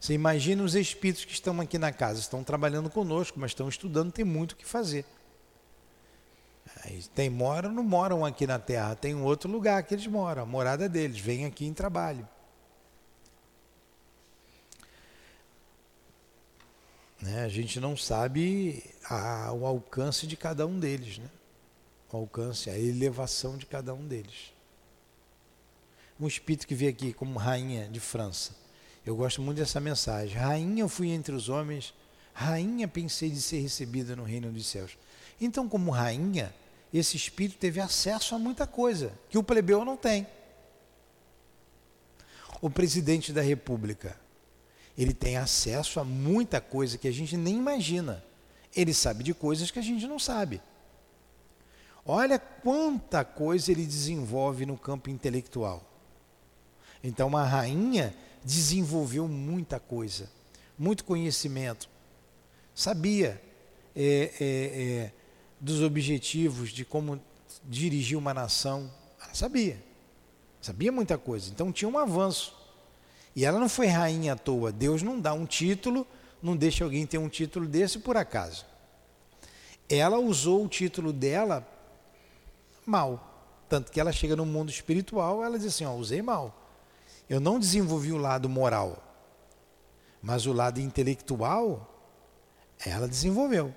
Você 0.00 0.12
imagina 0.12 0.62
os 0.62 0.74
espíritos 0.74 1.24
que 1.24 1.32
estão 1.32 1.60
aqui 1.60 1.78
na 1.78 1.92
casa, 1.92 2.20
estão 2.20 2.44
trabalhando 2.44 2.90
conosco, 2.90 3.40
mas 3.40 3.50
estão 3.50 3.68
estudando, 3.68 4.12
tem 4.12 4.24
muito 4.24 4.52
o 4.52 4.56
que 4.56 4.64
fazer. 4.64 5.04
Tem 7.14 7.30
moram, 7.30 7.72
não 7.72 7.82
moram 7.82 8.24
aqui 8.24 8.46
na 8.46 8.58
Terra, 8.58 8.94
tem 8.94 9.14
um 9.14 9.24
outro 9.24 9.50
lugar 9.50 9.82
que 9.82 9.94
eles 9.94 10.06
moram, 10.06 10.42
a 10.42 10.46
morada 10.46 10.88
deles, 10.88 11.18
vêm 11.18 11.44
aqui 11.44 11.64
em 11.64 11.72
trabalho. 11.72 12.28
Né? 17.20 17.44
A 17.44 17.48
gente 17.48 17.80
não 17.80 17.96
sabe 17.96 18.84
a, 19.08 19.52
o 19.52 19.66
alcance 19.66 20.26
de 20.26 20.36
cada 20.36 20.66
um 20.66 20.78
deles, 20.78 21.18
né? 21.18 21.30
o 22.12 22.16
alcance, 22.16 22.70
a 22.70 22.78
elevação 22.78 23.56
de 23.56 23.66
cada 23.66 23.92
um 23.94 24.06
deles. 24.06 24.52
Um 26.20 26.26
espírito 26.26 26.66
que 26.66 26.74
veio 26.74 26.90
aqui 26.90 27.12
como 27.12 27.38
rainha 27.38 27.88
de 27.88 28.00
França. 28.00 28.65
Eu 29.06 29.14
gosto 29.14 29.40
muito 29.40 29.58
dessa 29.58 29.78
mensagem. 29.78 30.36
Rainha 30.36 30.88
fui 30.88 31.10
entre 31.10 31.32
os 31.32 31.48
homens, 31.48 31.94
rainha 32.34 32.88
pensei 32.88 33.30
de 33.30 33.40
ser 33.40 33.60
recebida 33.60 34.16
no 34.16 34.24
reino 34.24 34.50
dos 34.50 34.66
céus. 34.66 34.98
Então, 35.40 35.68
como 35.68 35.92
rainha, 35.92 36.52
esse 36.92 37.16
espírito 37.16 37.56
teve 37.56 37.80
acesso 37.80 38.34
a 38.34 38.38
muita 38.38 38.66
coisa 38.66 39.12
que 39.30 39.38
o 39.38 39.44
plebeu 39.44 39.84
não 39.84 39.96
tem. 39.96 40.26
O 42.60 42.68
presidente 42.68 43.32
da 43.32 43.42
República, 43.42 44.18
ele 44.98 45.14
tem 45.14 45.36
acesso 45.36 46.00
a 46.00 46.04
muita 46.04 46.60
coisa 46.60 46.98
que 46.98 47.06
a 47.06 47.12
gente 47.12 47.36
nem 47.36 47.56
imagina. 47.56 48.24
Ele 48.74 48.92
sabe 48.92 49.22
de 49.22 49.32
coisas 49.32 49.70
que 49.70 49.78
a 49.78 49.82
gente 49.82 50.04
não 50.06 50.18
sabe. 50.18 50.60
Olha 52.04 52.38
quanta 52.40 53.24
coisa 53.24 53.70
ele 53.70 53.86
desenvolve 53.86 54.66
no 54.66 54.76
campo 54.76 55.10
intelectual. 55.10 55.84
Então, 57.04 57.28
uma 57.28 57.44
rainha 57.44 58.12
desenvolveu 58.44 59.26
muita 59.26 59.78
coisa, 59.80 60.30
muito 60.78 61.04
conhecimento. 61.04 61.88
Sabia 62.74 63.40
é, 63.94 64.32
é, 64.38 64.44
é, 64.44 65.12
dos 65.60 65.82
objetivos 65.82 66.70
de 66.70 66.84
como 66.84 67.20
dirigir 67.64 68.18
uma 68.18 68.34
nação. 68.34 68.90
Ela 69.22 69.34
sabia. 69.34 69.82
Sabia 70.60 70.92
muita 70.92 71.16
coisa. 71.16 71.50
Então 71.50 71.72
tinha 71.72 71.88
um 71.88 71.98
avanço. 71.98 72.54
E 73.34 73.44
ela 73.44 73.58
não 73.58 73.68
foi 73.68 73.86
rainha 73.86 74.34
à 74.34 74.36
toa. 74.36 74.72
Deus 74.72 75.02
não 75.02 75.20
dá 75.20 75.32
um 75.32 75.46
título, 75.46 76.06
não 76.42 76.56
deixa 76.56 76.84
alguém 76.84 77.06
ter 77.06 77.18
um 77.18 77.28
título 77.28 77.66
desse 77.66 77.98
por 77.98 78.16
acaso. 78.16 78.66
Ela 79.88 80.18
usou 80.18 80.64
o 80.64 80.68
título 80.68 81.12
dela 81.12 81.66
mal. 82.84 83.32
Tanto 83.68 83.90
que 83.90 84.00
ela 84.00 84.12
chega 84.12 84.36
no 84.36 84.46
mundo 84.46 84.70
espiritual, 84.70 85.44
ela 85.44 85.58
diz 85.58 85.68
assim: 85.68 85.84
ó, 85.84 85.94
usei 85.94 86.22
mal. 86.22 86.65
Eu 87.28 87.40
não 87.40 87.58
desenvolvi 87.58 88.12
o 88.12 88.16
lado 88.16 88.48
moral, 88.48 89.02
mas 90.22 90.46
o 90.46 90.52
lado 90.52 90.80
intelectual, 90.80 91.92
ela 92.84 93.08
desenvolveu. 93.08 93.74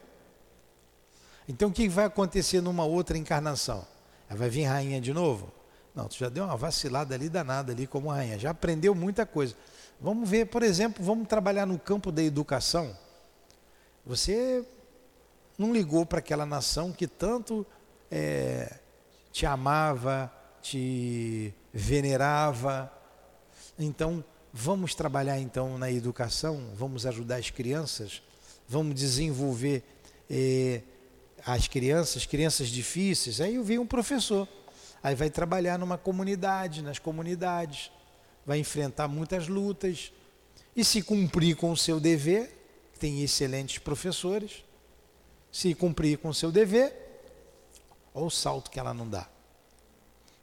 Então 1.48 1.70
o 1.70 1.72
que 1.72 1.90
vai 1.90 2.06
acontecer 2.06 2.62
numa 2.62 2.86
outra 2.86 3.18
encarnação? 3.18 3.86
Ela 4.30 4.38
vai 4.38 4.50
vir 4.50 4.66
rainha 4.66 5.02
de 5.02 5.12
novo? 5.12 5.52
Não, 5.96 6.08
tu 6.08 6.16
já 6.16 6.30
deu 6.30 6.44
uma 6.46 6.56
vacilada 6.56 7.16
ali 7.16 7.28
danada 7.28 7.72
ali 7.72 7.88
como 7.88 8.10
rainha, 8.10 8.38
já 8.38 8.52
aprendeu 8.52 8.94
muita 8.94 9.26
coisa. 9.26 9.56
Vamos 10.00 10.30
ver, 10.30 10.46
por 10.46 10.62
exemplo, 10.62 11.04
vamos 11.04 11.28
trabalhar 11.28 11.66
no 11.66 11.80
campo 11.80 12.12
da 12.12 12.22
educação. 12.22 12.96
Você 14.06 14.64
não 15.58 15.74
ligou 15.74 16.06
para 16.06 16.20
aquela 16.20 16.46
nação 16.46 16.94
que 16.94 17.08
tanto 17.08 17.66
é, 18.10 18.80
te 19.32 19.46
amava, 19.46 20.32
te 20.62 21.54
venerava. 21.74 22.92
Então, 23.80 24.24
vamos 24.54 24.94
trabalhar 24.94 25.40
então 25.40 25.78
na 25.78 25.90
educação, 25.90 26.72
vamos 26.76 27.06
ajudar 27.06 27.38
as 27.38 27.50
crianças, 27.50 28.22
vamos 28.68 28.94
desenvolver 28.94 29.84
é, 30.30 30.82
as 31.46 31.68
crianças, 31.68 32.26
crianças 32.26 32.68
difíceis, 32.68 33.40
aí 33.40 33.58
vem 33.60 33.80
um 33.80 33.88
professor. 33.88 34.48
Aí 35.02 35.16
vai 35.16 35.30
trabalhar 35.30 35.80
numa 35.80 35.98
comunidade, 35.98 36.82
nas 36.82 37.00
comunidades, 37.00 37.90
vai 38.46 38.60
enfrentar 38.60 39.08
muitas 39.08 39.48
lutas. 39.48 40.12
E 40.76 40.84
se 40.84 41.02
cumprir 41.02 41.56
com 41.56 41.72
o 41.72 41.78
seu 41.78 42.02
dever, 42.02 42.54
tem 43.00 43.24
excelentes 43.24 43.78
professores, 43.78 44.66
se 45.52 45.74
cumprir 45.74 46.18
com 46.18 46.30
o 46.30 46.34
seu 46.34 46.52
dever, 46.52 46.94
olha 48.14 48.26
o 48.26 48.30
salto 48.30 48.70
que 48.70 48.78
ela 48.78 48.94
não 48.94 49.08
dá. 49.08 49.28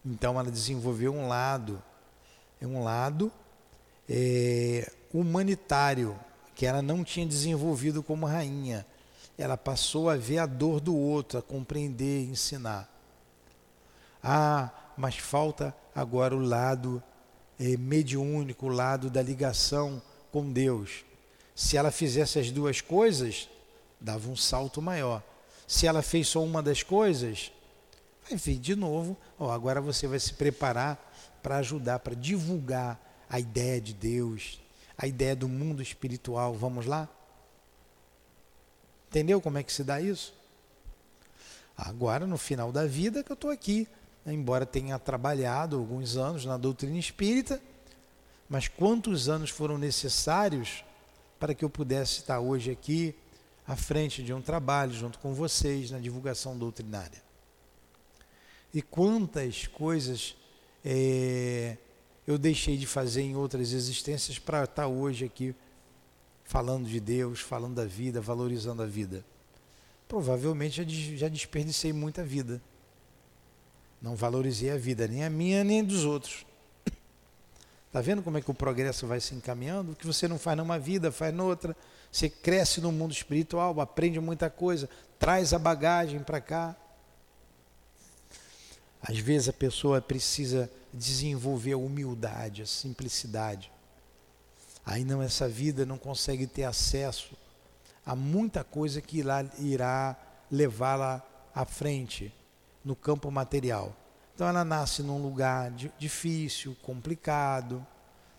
Então 0.04 0.40
ela 0.40 0.50
desenvolveu 0.50 1.12
um 1.12 1.28
lado, 1.28 1.82
um 2.64 2.82
lado 2.82 3.32
é, 4.08 4.90
humanitário, 5.12 6.16
que 6.54 6.64
ela 6.64 6.80
não 6.80 7.02
tinha 7.02 7.26
desenvolvido 7.26 8.02
como 8.02 8.24
rainha 8.24 8.86
ela 9.38 9.56
passou 9.56 10.08
a 10.08 10.16
ver 10.16 10.38
a 10.38 10.46
dor 10.46 10.80
do 10.80 10.96
outro, 10.96 11.38
a 11.38 11.42
compreender, 11.42 12.24
ensinar. 12.24 12.90
Ah, 14.22 14.70
mas 14.96 15.16
falta 15.16 15.74
agora 15.94 16.34
o 16.34 16.40
lado 16.40 17.02
é, 17.58 17.76
mediúnico, 17.76 18.66
o 18.66 18.70
lado 18.70 19.10
da 19.10 19.22
ligação 19.22 20.02
com 20.32 20.50
Deus. 20.50 21.04
Se 21.54 21.76
ela 21.76 21.90
fizesse 21.90 22.38
as 22.38 22.50
duas 22.50 22.80
coisas, 22.80 23.48
dava 24.00 24.28
um 24.28 24.36
salto 24.36 24.80
maior. 24.80 25.22
Se 25.66 25.86
ela 25.86 26.02
fez 26.02 26.28
só 26.28 26.42
uma 26.42 26.62
das 26.62 26.82
coisas, 26.82 27.52
vai 28.28 28.38
vir 28.38 28.58
de 28.58 28.74
novo. 28.74 29.16
Oh, 29.38 29.50
agora 29.50 29.80
você 29.80 30.06
vai 30.06 30.18
se 30.18 30.32
preparar 30.32 31.05
para 31.46 31.58
ajudar, 31.58 32.00
para 32.00 32.16
divulgar 32.16 33.00
a 33.30 33.38
ideia 33.38 33.80
de 33.80 33.94
Deus, 33.94 34.60
a 34.98 35.06
ideia 35.06 35.36
do 35.36 35.48
mundo 35.48 35.80
espiritual. 35.80 36.52
Vamos 36.54 36.86
lá? 36.86 37.08
Entendeu 39.08 39.40
como 39.40 39.56
é 39.56 39.62
que 39.62 39.72
se 39.72 39.84
dá 39.84 40.00
isso? 40.00 40.34
Agora, 41.76 42.26
no 42.26 42.36
final 42.36 42.72
da 42.72 42.84
vida, 42.84 43.22
que 43.22 43.30
eu 43.30 43.34
estou 43.34 43.50
aqui, 43.50 43.86
né? 44.24 44.32
embora 44.32 44.66
tenha 44.66 44.98
trabalhado 44.98 45.78
alguns 45.78 46.16
anos 46.16 46.44
na 46.44 46.56
doutrina 46.56 46.98
espírita, 46.98 47.62
mas 48.48 48.66
quantos 48.66 49.28
anos 49.28 49.48
foram 49.48 49.78
necessários 49.78 50.84
para 51.38 51.54
que 51.54 51.64
eu 51.64 51.70
pudesse 51.70 52.18
estar 52.18 52.40
hoje 52.40 52.72
aqui 52.72 53.14
à 53.68 53.76
frente 53.76 54.20
de 54.20 54.34
um 54.34 54.42
trabalho 54.42 54.92
junto 54.92 55.20
com 55.20 55.32
vocês 55.32 55.92
na 55.92 56.00
divulgação 56.00 56.58
doutrinária? 56.58 57.22
E 58.74 58.82
quantas 58.82 59.68
coisas 59.68 60.34
é, 60.88 61.76
eu 62.24 62.38
deixei 62.38 62.76
de 62.76 62.86
fazer 62.86 63.22
em 63.22 63.34
outras 63.34 63.72
existências 63.72 64.38
para 64.38 64.62
estar 64.62 64.86
hoje 64.86 65.24
aqui 65.24 65.52
falando 66.44 66.86
de 66.86 67.00
Deus, 67.00 67.40
falando 67.40 67.74
da 67.74 67.84
vida, 67.84 68.20
valorizando 68.20 68.84
a 68.84 68.86
vida. 68.86 69.24
Provavelmente 70.06 71.16
já 71.16 71.26
desperdicei 71.26 71.92
muita 71.92 72.22
vida. 72.22 72.62
Não 74.00 74.14
valorizei 74.14 74.70
a 74.70 74.76
vida, 74.76 75.08
nem 75.08 75.24
a 75.24 75.30
minha, 75.30 75.64
nem 75.64 75.82
dos 75.82 76.04
outros. 76.04 76.46
Está 77.88 77.98
vendo 78.00 78.22
como 78.22 78.38
é 78.38 78.40
que 78.40 78.50
o 78.50 78.54
progresso 78.54 79.08
vai 79.08 79.18
se 79.20 79.34
encaminhando? 79.34 79.90
O 79.90 79.96
que 79.96 80.06
você 80.06 80.28
não 80.28 80.38
faz 80.38 80.56
numa 80.56 80.78
vida, 80.78 81.10
faz 81.10 81.34
noutra. 81.34 81.76
Você 82.12 82.30
cresce 82.30 82.80
no 82.80 82.92
mundo 82.92 83.10
espiritual, 83.10 83.80
aprende 83.80 84.20
muita 84.20 84.48
coisa, 84.48 84.88
traz 85.18 85.52
a 85.52 85.58
bagagem 85.58 86.20
para 86.20 86.40
cá. 86.40 86.76
Às 89.08 89.18
vezes 89.18 89.48
a 89.48 89.52
pessoa 89.52 90.00
precisa 90.00 90.70
desenvolver 90.92 91.72
a 91.72 91.78
humildade, 91.78 92.62
a 92.62 92.66
simplicidade 92.66 93.70
aí 94.86 95.04
não 95.04 95.20
essa 95.20 95.48
vida 95.48 95.84
não 95.84 95.98
consegue 95.98 96.46
ter 96.46 96.62
acesso 96.62 97.36
a 98.04 98.14
muita 98.14 98.62
coisa 98.62 99.00
que 99.00 99.18
irá, 99.18 99.44
irá 99.58 100.16
levá-la 100.48 101.20
à 101.52 101.64
frente 101.64 102.32
no 102.84 102.94
campo 102.94 103.28
material. 103.32 103.92
Então 104.32 104.46
ela 104.46 104.64
nasce 104.64 105.02
num 105.02 105.20
lugar 105.20 105.72
difícil, 105.98 106.76
complicado, 106.82 107.84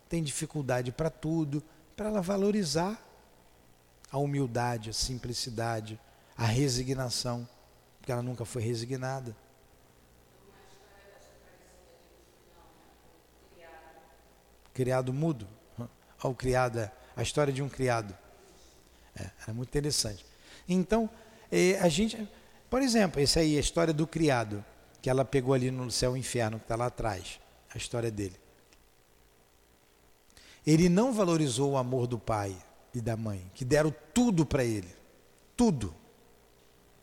tem 0.07 0.23
dificuldade 0.23 0.93
para 0.93 1.09
tudo, 1.09 1.61
para 1.97 2.07
ela 2.07 2.21
valorizar 2.21 2.97
a 4.09 4.17
humildade, 4.17 4.91
a 4.91 4.93
simplicidade, 4.93 5.99
a 6.37 6.45
resignação, 6.45 7.45
porque 7.99 8.09
ela 8.09 8.21
nunca 8.21 8.45
foi 8.45 8.61
resignada. 8.61 9.35
Criado 14.77 15.11
mudo 15.11 15.47
ao 16.19 16.35
criado, 16.35 16.87
a 17.15 17.23
história 17.23 17.51
de 17.51 17.63
um 17.63 17.67
criado. 17.67 18.15
É, 19.15 19.31
é 19.47 19.51
muito 19.51 19.69
interessante. 19.69 20.23
Então, 20.69 21.09
é, 21.51 21.79
a 21.79 21.89
gente, 21.89 22.29
por 22.69 22.83
exemplo, 22.83 23.19
essa 23.19 23.39
aí, 23.39 23.57
a 23.57 23.59
história 23.59 23.91
do 23.91 24.05
criado, 24.05 24.63
que 25.01 25.09
ela 25.09 25.25
pegou 25.25 25.55
ali 25.55 25.71
no 25.71 25.89
céu 25.89 26.15
e 26.15 26.19
inferno, 26.19 26.59
que 26.59 26.65
está 26.65 26.75
lá 26.75 26.85
atrás, 26.85 27.39
a 27.73 27.77
história 27.79 28.11
dele. 28.11 28.35
Ele 30.63 30.89
não 30.89 31.11
valorizou 31.11 31.71
o 31.71 31.77
amor 31.77 32.05
do 32.05 32.19
pai 32.19 32.55
e 32.93 33.01
da 33.01 33.17
mãe, 33.17 33.49
que 33.55 33.65
deram 33.65 33.91
tudo 34.13 34.45
para 34.45 34.63
ele. 34.63 34.93
Tudo. 35.55 35.91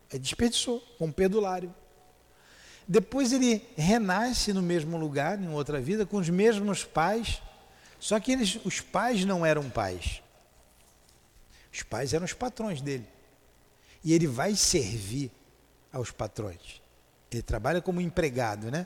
Ele 0.09 0.19
desperdiçou, 0.19 0.79
com 0.97 1.07
um 1.07 1.11
pedulário. 1.11 1.75
Depois 2.87 3.33
ele 3.33 3.67
renasce 3.75 4.53
no 4.53 4.61
mesmo 4.61 4.95
lugar, 4.95 5.37
em 5.37 5.49
outra 5.49 5.81
vida, 5.81 6.05
com 6.05 6.15
os 6.15 6.29
mesmos 6.29 6.85
pais, 6.85 7.41
só 8.05 8.19
que 8.19 8.31
eles, 8.31 8.59
os 8.63 8.81
pais 8.81 9.25
não 9.25 9.43
eram 9.43 9.67
pais, 9.67 10.21
Os 11.73 11.81
pais 11.81 12.13
eram 12.13 12.23
os 12.23 12.33
patrões 12.33 12.79
dele. 12.79 13.07
E 14.03 14.13
ele 14.13 14.27
vai 14.27 14.55
servir 14.55 15.31
aos 15.91 16.11
patrões. 16.11 16.83
Ele 17.31 17.41
trabalha 17.41 17.81
como 17.81 17.99
empregado, 17.99 18.69
né? 18.69 18.85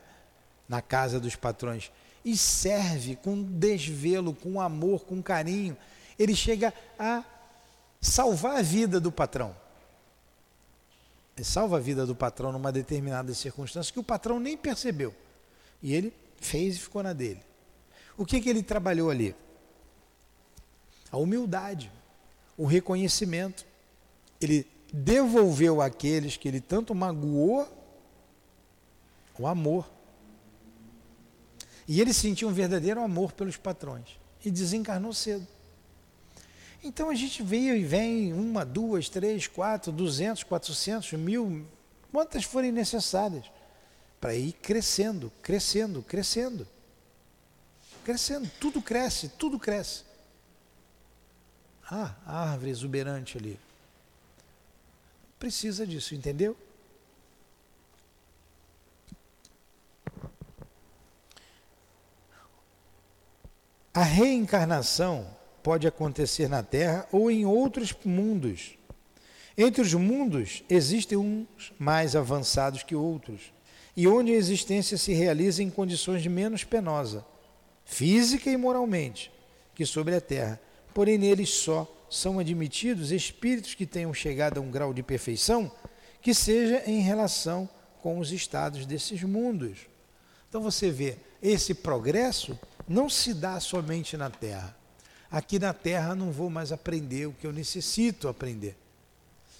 Na 0.69 0.81
casa 0.81 1.19
dos 1.19 1.35
patrões. 1.35 1.91
E 2.23 2.37
serve 2.37 3.17
com 3.17 3.43
desvelo, 3.43 4.33
com 4.33 4.61
amor, 4.61 5.03
com 5.03 5.21
carinho. 5.21 5.75
Ele 6.17 6.33
chega 6.33 6.73
a 6.97 7.21
salvar 7.99 8.55
a 8.55 8.61
vida 8.61 9.01
do 9.01 9.11
patrão. 9.11 9.53
Ele 11.35 11.43
salva 11.43 11.75
a 11.75 11.81
vida 11.81 12.05
do 12.05 12.15
patrão 12.15 12.53
numa 12.53 12.71
determinada 12.71 13.33
circunstância 13.33 13.91
que 13.91 13.99
o 13.99 14.03
patrão 14.03 14.39
nem 14.39 14.55
percebeu. 14.55 15.13
E 15.83 15.93
ele 15.93 16.13
fez 16.37 16.77
e 16.77 16.79
ficou 16.79 17.03
na 17.03 17.11
dele. 17.11 17.48
O 18.19 18.25
que, 18.25 18.41
que 18.41 18.49
ele 18.49 18.61
trabalhou 18.61 19.09
ali? 19.09 19.33
A 21.09 21.15
humildade, 21.15 21.89
o 22.57 22.65
reconhecimento. 22.65 23.65
Ele 24.41 24.67
devolveu 24.91 25.81
àqueles 25.81 26.35
que 26.35 26.45
ele 26.45 26.59
tanto 26.59 26.93
magoou 26.93 27.65
o 29.39 29.47
amor. 29.47 29.89
E 31.87 32.01
ele 32.01 32.13
sentiu 32.13 32.49
um 32.49 32.53
verdadeiro 32.53 33.01
amor 33.01 33.31
pelos 33.31 33.55
patrões. 33.55 34.19
E 34.43 34.51
desencarnou 34.51 35.13
cedo. 35.13 35.47
Então 36.83 37.09
a 37.09 37.15
gente 37.15 37.41
veio 37.41 37.73
e 37.73 37.85
vem 37.85 38.33
uma, 38.33 38.65
duas, 38.65 39.07
três, 39.07 39.47
quatro, 39.47 39.93
duzentos, 39.93 40.43
quatrocentos, 40.43 41.13
mil, 41.13 41.65
quantas 42.11 42.43
forem 42.43 42.71
necessárias, 42.73 43.45
para 44.19 44.35
ir 44.35 44.51
crescendo, 44.51 45.31
crescendo, 45.41 46.03
crescendo. 46.03 46.67
Crescendo, 48.09 48.49
tudo 48.59 48.81
cresce, 48.81 49.29
tudo 49.29 49.59
cresce. 49.59 50.01
Ah, 51.87 52.15
árvore 52.25 52.71
exuberante 52.71 53.37
ali. 53.37 53.59
Precisa 55.37 55.85
disso, 55.85 56.15
entendeu? 56.15 56.57
A 63.93 64.01
reencarnação 64.01 65.29
pode 65.61 65.85
acontecer 65.85 66.49
na 66.49 66.63
Terra 66.63 67.07
ou 67.11 67.29
em 67.29 67.45
outros 67.45 67.95
mundos. 68.03 68.75
Entre 69.55 69.83
os 69.83 69.93
mundos 69.93 70.63
existem 70.67 71.15
uns 71.15 71.71
mais 71.77 72.15
avançados 72.15 72.81
que 72.81 72.95
outros, 72.95 73.53
e 73.95 74.07
onde 74.07 74.31
a 74.31 74.35
existência 74.35 74.97
se 74.97 75.13
realiza 75.13 75.61
em 75.61 75.69
condições 75.69 76.25
menos 76.25 76.63
penosas, 76.63 77.23
física 77.89 78.51
e 78.51 78.55
moralmente, 78.55 79.31
que 79.73 79.83
sobre 79.83 80.15
a 80.15 80.21
Terra. 80.21 80.61
Porém, 80.93 81.17
neles 81.17 81.49
só 81.49 81.91
são 82.07 82.37
admitidos 82.39 83.11
espíritos 83.11 83.73
que 83.73 83.85
tenham 83.85 84.13
chegado 84.13 84.59
a 84.59 84.61
um 84.61 84.69
grau 84.69 84.93
de 84.93 85.01
perfeição 85.01 85.71
que 86.21 86.33
seja 86.33 86.83
em 86.85 87.01
relação 87.01 87.67
com 88.01 88.19
os 88.19 88.31
estados 88.31 88.85
desses 88.85 89.23
mundos. 89.23 89.79
Então 90.47 90.61
você 90.61 90.91
vê, 90.91 91.17
esse 91.41 91.73
progresso 91.73 92.57
não 92.87 93.09
se 93.09 93.33
dá 93.33 93.59
somente 93.59 94.15
na 94.15 94.29
Terra. 94.29 94.75
Aqui 95.31 95.57
na 95.57 95.73
Terra 95.73 96.13
não 96.13 96.31
vou 96.31 96.49
mais 96.49 96.71
aprender 96.71 97.27
o 97.27 97.33
que 97.33 97.47
eu 97.47 97.53
necessito 97.53 98.27
aprender. 98.27 98.77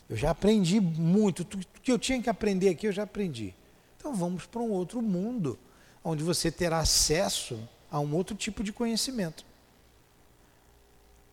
Eu 0.08 0.15
já 0.15 0.32
aprendi 0.32 0.80
muito, 0.80 1.42
o 1.42 1.82
que 1.82 1.92
eu 1.92 2.00
tinha 2.00 2.22
que 2.22 2.30
aprender 2.30 2.70
aqui 2.70 2.88
eu 2.88 2.92
já 2.92 3.04
aprendi. 3.04 3.56
Então 3.98 4.13
vamos 4.13 4.46
para 4.46 4.62
um 4.62 4.70
outro 4.70 5.02
mundo, 5.02 5.58
onde 6.04 6.24
você 6.24 6.52
terá 6.52 6.80
acesso 6.80 7.60
a 7.91 7.99
um 7.99 8.15
outro 8.15 8.36
tipo 8.36 8.63
de 8.63 8.71
conhecimento. 8.71 9.45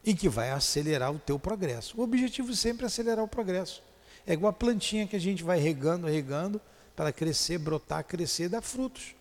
E 0.04 0.14
que 0.14 0.28
vai 0.28 0.50
acelerar 0.50 1.12
o 1.12 1.18
teu 1.18 1.38
progresso. 1.38 2.00
O 2.00 2.04
objetivo 2.04 2.54
sempre 2.54 2.84
é 2.84 2.86
acelerar 2.86 3.24
o 3.24 3.28
progresso. 3.28 3.82
É 4.26 4.32
igual 4.32 4.50
a 4.50 4.52
plantinha 4.52 5.06
que 5.06 5.16
a 5.16 5.20
gente 5.20 5.42
vai 5.42 5.58
regando, 5.58 6.06
regando, 6.06 6.60
para 6.94 7.12
crescer, 7.12 7.58
brotar, 7.58 8.04
crescer, 8.04 8.48
dar 8.48 8.62
frutos. 8.62 9.14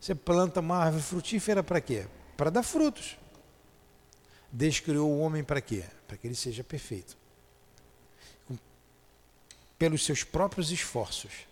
Você 0.00 0.14
planta 0.14 0.60
uma 0.60 0.76
árvore 0.76 1.02
frutífera 1.02 1.62
para 1.62 1.80
quê? 1.80 2.06
Para 2.36 2.50
dar 2.50 2.62
frutos. 2.62 3.16
Deus 4.50 4.80
criou 4.80 5.10
o 5.10 5.20
homem 5.20 5.44
para 5.44 5.60
quê? 5.60 5.84
Para 6.06 6.16
que 6.16 6.26
ele 6.26 6.34
seja 6.34 6.64
perfeito. 6.64 7.16
Pelos 9.78 10.04
seus 10.04 10.24
próprios 10.24 10.70
esforços. 10.70 11.47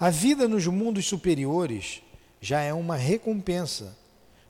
A 0.00 0.08
vida 0.10 0.48
nos 0.48 0.66
mundos 0.66 1.06
superiores 1.06 2.02
já 2.40 2.62
é 2.62 2.72
uma 2.72 2.96
recompensa, 2.96 3.94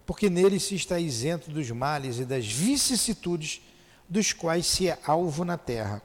porque 0.06 0.30
nele 0.30 0.60
se 0.60 0.76
está 0.76 0.98
isento 1.00 1.50
dos 1.50 1.68
males 1.72 2.20
e 2.20 2.24
das 2.24 2.46
vicissitudes 2.46 3.60
dos 4.08 4.32
quais 4.32 4.64
se 4.64 4.88
é 4.88 4.98
alvo 5.04 5.44
na 5.44 5.58
terra 5.58 6.00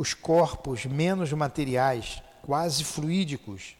os 0.00 0.14
corpos 0.14 0.86
menos 0.86 1.30
materiais, 1.30 2.22
quase 2.40 2.82
fluídicos, 2.82 3.76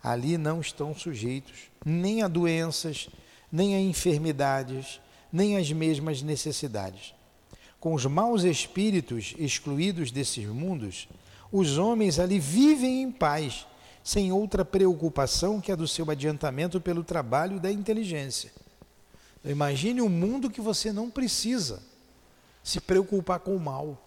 ali 0.00 0.38
não 0.38 0.60
estão 0.60 0.94
sujeitos 0.94 1.72
nem 1.84 2.22
a 2.22 2.28
doenças, 2.28 3.08
nem 3.50 3.74
a 3.74 3.80
enfermidades, 3.80 5.00
nem 5.32 5.56
às 5.56 5.72
mesmas 5.72 6.22
necessidades. 6.22 7.12
Com 7.80 7.94
os 7.94 8.06
maus 8.06 8.44
espíritos 8.44 9.34
excluídos 9.36 10.12
desses 10.12 10.46
mundos, 10.46 11.08
os 11.50 11.78
homens 11.78 12.20
ali 12.20 12.38
vivem 12.38 13.02
em 13.02 13.10
paz, 13.10 13.66
sem 14.06 14.30
outra 14.30 14.64
preocupação 14.64 15.60
que 15.60 15.72
a 15.72 15.74
do 15.74 15.88
seu 15.88 16.08
adiantamento 16.08 16.80
pelo 16.80 17.02
trabalho 17.02 17.58
da 17.58 17.72
inteligência. 17.72 18.52
Imagine 19.44 20.00
um 20.00 20.08
mundo 20.08 20.48
que 20.48 20.60
você 20.60 20.92
não 20.92 21.10
precisa 21.10 21.82
se 22.62 22.80
preocupar 22.80 23.40
com 23.40 23.56
o 23.56 23.58
mal. 23.58 24.00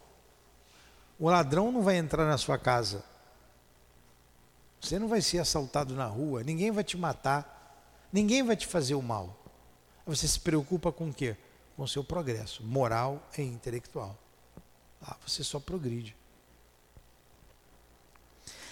O 1.20 1.30
ladrão 1.30 1.70
não 1.70 1.82
vai 1.82 1.98
entrar 1.98 2.26
na 2.26 2.38
sua 2.38 2.58
casa. 2.58 3.04
Você 4.80 4.98
não 4.98 5.10
vai 5.10 5.20
ser 5.20 5.40
assaltado 5.40 5.94
na 5.94 6.06
rua, 6.06 6.44
ninguém 6.44 6.72
vai 6.72 6.86
te 6.86 6.96
matar, 6.96 7.84
ninguém 8.10 8.42
vai 8.42 8.56
te 8.56 8.68
fazer 8.68 8.96
o 8.96 9.02
mal. 9.02 9.38
Você 10.06 10.30
se 10.30 10.40
preocupa 10.40 10.94
com 10.94 11.10
o 11.10 11.14
quê? 11.14 11.36
Com 11.76 11.84
o 11.84 11.88
seu 11.90 12.06
progresso 12.06 12.64
moral 12.64 13.22
e 13.38 13.42
intelectual. 13.42 14.18
Ah, 15.02 15.18
você 15.28 15.44
só 15.44 15.60
progride. 15.60 16.16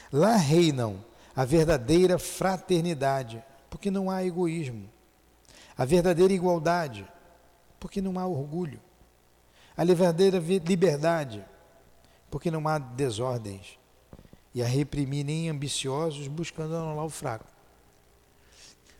Lá 0.09 0.37
reinam 0.37 1.03
a 1.37 1.45
verdadeira 1.45 2.17
fraternidade, 2.17 3.43
porque 3.69 3.91
não 3.91 4.09
há 4.09 4.25
egoísmo. 4.25 4.89
A 5.77 5.85
verdadeira 5.85 6.33
igualdade, 6.33 7.07
porque 7.79 8.01
não 8.01 8.17
há 8.17 8.25
orgulho. 8.25 8.81
A 9.77 9.85
verdadeira 9.85 10.39
liberdade, 10.39 11.45
porque 12.31 12.49
não 12.49 12.67
há 12.67 12.79
desordens, 12.79 13.77
e 14.51 14.63
a 14.63 14.65
reprimir 14.65 15.23
nem 15.23 15.47
ambiciosos, 15.47 16.27
buscando 16.27 16.75
anular 16.75 17.05
o 17.05 17.09
fraco. 17.09 17.45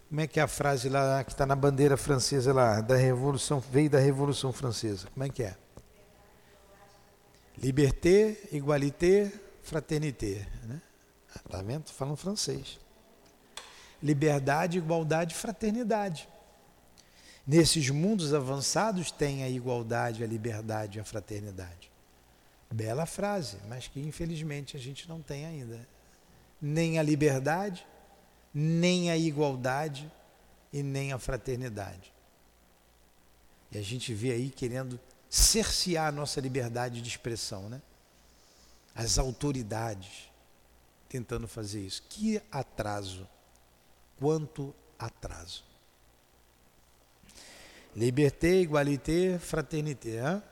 Como 0.08 0.22
é 0.22 0.28
que 0.28 0.40
é 0.40 0.44
a 0.44 0.48
frase 0.48 0.90
lá 0.90 1.24
que 1.24 1.32
está 1.32 1.44
na 1.44 1.56
bandeira 1.56 1.98
francesa 1.98 2.54
lá, 2.54 2.82
da 2.82 2.96
Revolução, 2.96 3.60
veio 3.60 3.90
da 3.90 3.98
Revolução 3.98 4.54
Francesa? 4.54 5.08
Como 5.12 5.24
é 5.24 5.30
que 5.30 5.42
é? 5.42 5.58
Liberté, 7.58 8.38
igualité, 8.52 9.34
fraternité. 9.64 10.48
Né? 10.66 10.82
Está 11.46 11.62
vendo? 11.62 11.82
Estou 11.82 11.96
falando 11.96 12.18
francês. 12.18 12.80
Liberdade, 14.02 14.78
igualdade, 14.78 15.34
fraternidade. 15.34 16.28
Nesses 17.46 17.90
mundos 17.90 18.34
avançados 18.34 19.10
tem 19.10 19.44
a 19.44 19.50
igualdade, 19.50 20.24
a 20.24 20.28
liberdade 20.28 21.00
a 21.00 21.04
fraternidade. 21.04 21.90
Bela 22.70 23.06
frase, 23.06 23.58
mas 23.70 23.88
que 23.88 24.02
infelizmente 24.02 24.76
a 24.76 24.80
gente 24.80 25.08
não 25.08 25.22
tem 25.22 25.46
ainda. 25.46 25.88
Nem 26.62 27.00
a 27.00 27.04
liberdade, 27.04 27.88
nem 28.54 29.10
a 29.10 29.18
igualdade 29.18 30.12
e 30.74 30.84
nem 30.84 31.14
a 31.14 31.18
fraternidade. 31.18 32.12
E 33.72 33.78
a 33.78 33.82
gente 33.82 34.14
vê 34.14 34.32
aí 34.32 34.50
querendo 34.50 35.00
cercear 35.30 36.08
a 36.08 36.12
nossa 36.12 36.42
liberdade 36.42 37.02
de 37.02 37.08
expressão, 37.08 37.70
né? 37.70 37.82
As 38.94 39.18
autoridades 39.18 40.27
tentando 41.10 41.48
fazer 41.48 41.82
isso. 41.86 42.04
Que 42.10 42.42
atraso! 42.52 43.28
Quanto 44.20 44.74
atraso! 44.98 45.64
Liberté, 47.96 48.62
igualité, 48.62 49.40
fraternité. 49.40 50.20
Hein? 50.20 50.44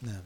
Não. 0.00 0.22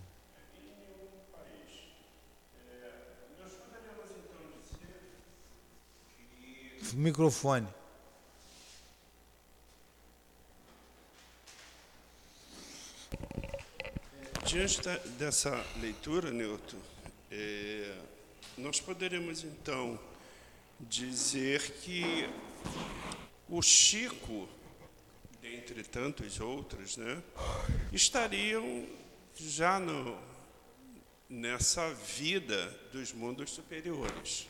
Microfone. 6.93 7.67
Diante 14.53 14.83
da, 14.83 14.99
dessa 15.19 15.65
leitura, 15.81 16.31
Newton, 16.31 16.77
é, 17.31 17.97
nós 18.59 18.83
poderemos 18.83 19.43
então 19.45 19.99
dizer 20.79 21.73
que 21.81 22.29
o 23.49 23.63
Chico, 23.63 24.47
dentre 25.41 25.83
tantos 25.85 26.39
outros, 26.39 26.99
né, 26.99 27.23
estariam 27.95 28.87
já 29.35 29.81
no, 29.81 30.19
nessa 31.31 31.91
vida 31.95 32.69
dos 32.93 33.11
mundos 33.11 33.53
superiores. 33.53 34.49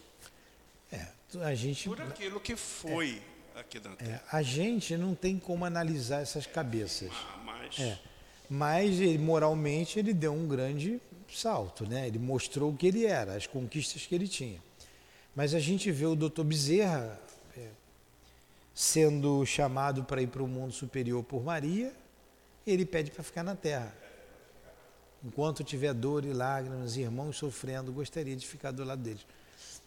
É, 0.91 1.07
a 1.45 1.55
gente. 1.55 1.89
Por 1.89 2.03
aquilo 2.03 2.41
que 2.41 2.57
foi 2.57 3.23
é, 3.55 3.61
aqui 3.61 3.79
na 3.79 3.95
Terra. 3.95 4.25
É, 4.33 4.37
a 4.37 4.43
gente 4.43 4.97
não 4.97 5.15
tem 5.15 5.39
como 5.39 5.65
analisar 5.65 6.23
essas 6.23 6.45
cabeças. 6.45 7.13
Ah, 7.13 7.43
mas. 7.45 7.79
Mas 8.55 9.01
ele, 9.01 9.17
moralmente 9.17 9.99
ele 9.99 10.13
deu 10.13 10.31
um 10.35 10.47
grande 10.47 11.01
salto, 11.27 11.87
né? 11.87 12.07
Ele 12.07 12.19
mostrou 12.19 12.71
o 12.71 12.77
que 12.77 12.87
ele 12.87 13.07
era, 13.07 13.35
as 13.35 13.47
conquistas 13.47 14.05
que 14.05 14.15
ele 14.15 14.29
tinha. 14.29 14.63
Mas 15.35 15.55
a 15.55 15.59
gente 15.59 15.91
vê 15.91 16.05
o 16.05 16.15
Dr. 16.15 16.43
Bezerra 16.43 17.19
é, 17.57 17.71
sendo 18.75 19.47
chamado 19.47 20.05
para 20.05 20.21
ir 20.21 20.27
para 20.27 20.43
o 20.43 20.47
mundo 20.47 20.71
superior 20.71 21.25
por 21.25 21.43
Maria, 21.43 21.95
ele 22.67 22.85
pede 22.85 23.11
para 23.11 23.23
ficar 23.23 23.43
na 23.43 23.57
Terra. 23.57 23.97
Enquanto 25.25 25.65
tiver 25.65 25.95
dor 25.95 26.23
e 26.23 26.35
lágrimas, 26.35 26.99
irmãos 26.99 27.39
sofrendo, 27.39 27.91
gostaria 27.91 28.37
de 28.37 28.47
ficar 28.47 28.71
do 28.71 28.85
lado 28.85 29.01
deles. 29.01 29.25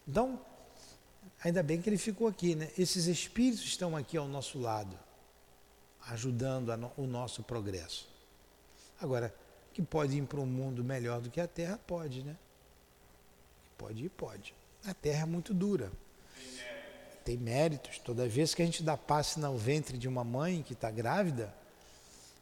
Então, 0.07 0.41
ainda 1.43 1.61
bem 1.61 1.79
que 1.79 1.87
ele 1.87 1.99
ficou 1.99 2.27
aqui, 2.27 2.55
né? 2.55 2.71
Esses 2.79 3.05
espíritos 3.05 3.63
estão 3.63 3.95
aqui 3.95 4.17
ao 4.17 4.27
nosso 4.27 4.57
lado, 4.57 4.97
ajudando 6.07 6.75
no, 6.75 6.91
o 6.97 7.05
nosso 7.05 7.43
progresso. 7.43 8.14
Agora, 8.99 9.33
que 9.73 9.81
pode 9.81 10.17
ir 10.17 10.23
para 10.23 10.39
um 10.39 10.45
mundo 10.45 10.83
melhor 10.83 11.21
do 11.21 11.29
que 11.29 11.41
a 11.41 11.47
Terra, 11.47 11.79
pode, 11.85 12.23
né? 12.23 12.37
Pode 13.77 14.05
ir, 14.05 14.09
pode. 14.09 14.55
A 14.85 14.93
Terra 14.93 15.23
é 15.23 15.25
muito 15.25 15.53
dura. 15.53 15.91
Tem 17.23 17.37
méritos. 17.37 17.97
Toda 17.99 18.27
vez 18.27 18.53
que 18.53 18.61
a 18.61 18.65
gente 18.65 18.83
dá 18.83 18.95
passe 18.95 19.39
no 19.39 19.57
ventre 19.57 19.97
de 19.97 20.07
uma 20.07 20.23
mãe 20.23 20.63
que 20.63 20.73
está 20.73 20.89
grávida, 20.91 21.53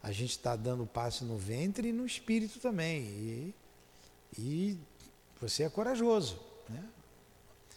a 0.02 0.12
gente 0.12 0.30
está 0.30 0.54
dando 0.54 0.86
passe 0.86 1.24
no 1.24 1.36
ventre 1.36 1.88
e 1.88 1.92
no 1.92 2.04
espírito 2.04 2.60
também. 2.60 3.02
E, 3.02 3.54
e 4.38 4.78
você 5.40 5.64
é 5.64 5.68
corajoso. 5.68 6.38
Né? 6.68 6.84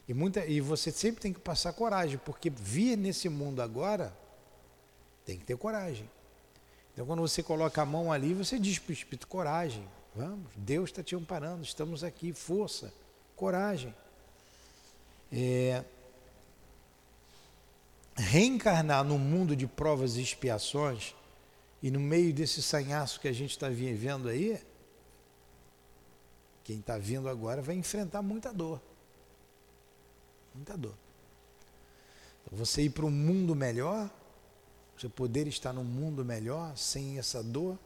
E, 0.08 0.14
muita, 0.14 0.46
e 0.46 0.62
você 0.62 0.92
sempre 0.92 1.22
tem 1.22 1.34
que 1.34 1.40
passar 1.40 1.74
coragem, 1.74 2.20
porque 2.20 2.50
vir 2.50 2.98
nesse 2.98 3.28
mundo 3.30 3.62
agora 3.62 4.16
tem 5.26 5.38
que 5.38 5.46
ter 5.46 5.58
coragem. 5.58 6.10
Então, 6.98 7.06
quando 7.06 7.20
você 7.20 7.44
coloca 7.44 7.80
a 7.80 7.86
mão 7.86 8.12
ali, 8.12 8.34
você 8.34 8.58
diz 8.58 8.80
para 8.80 8.90
o 8.90 8.94
Espírito: 8.94 9.28
coragem, 9.28 9.88
vamos, 10.16 10.52
Deus 10.56 10.90
está 10.90 11.04
te 11.04 11.16
amparando, 11.16 11.62
estamos 11.62 12.04
aqui, 12.04 12.34
força, 12.34 12.92
coragem. 13.36 13.94
É, 15.32 15.84
reencarnar 18.16 19.04
no 19.04 19.20
mundo 19.20 19.56
de 19.56 19.68
provas 19.68 20.18
e 20.18 20.24
expiações, 20.24 21.14
e 21.84 21.92
no 21.92 22.00
meio 22.00 22.34
desse 22.34 22.64
sanhaço 22.64 23.20
que 23.20 23.28
a 23.28 23.32
gente 23.34 23.52
está 23.52 23.70
vivendo 23.70 24.28
aí, 24.28 24.60
quem 26.64 26.80
está 26.80 26.98
vindo 26.98 27.30
agora 27.30 27.62
vai 27.62 27.76
enfrentar 27.76 28.24
muita 28.24 28.52
dor. 28.52 28.82
Muita 30.52 30.76
dor. 30.76 30.96
Então, 32.42 32.58
você 32.58 32.82
ir 32.82 32.90
para 32.90 33.06
um 33.06 33.12
mundo 33.12 33.54
melhor 33.56 34.10
você 34.98 35.10
poder 35.10 35.48
estar 35.48 35.72
num 35.72 35.84
mundo 35.84 36.26
melhor 36.26 36.76
sem 36.76 37.20
essa 37.20 37.44
dor. 37.44 37.78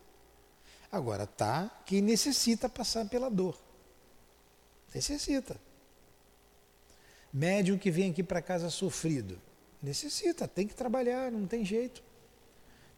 Agora, 0.91 1.27
tá 1.27 1.69
que 1.85 2.01
necessita 2.01 2.69
passar 2.69 3.07
pela 3.09 3.29
dor. 3.29 3.57
Necessita. 4.93 5.59
Médium 7.31 7.77
que 7.77 7.91
vem 7.91 8.11
aqui 8.11 8.23
para 8.23 8.41
casa 8.41 8.69
sofrido. 8.69 9.39
Necessita, 9.81 10.47
tem 10.47 10.67
que 10.67 10.75
trabalhar, 10.75 11.31
não 11.31 11.47
tem 11.47 11.65
jeito. 11.65 12.03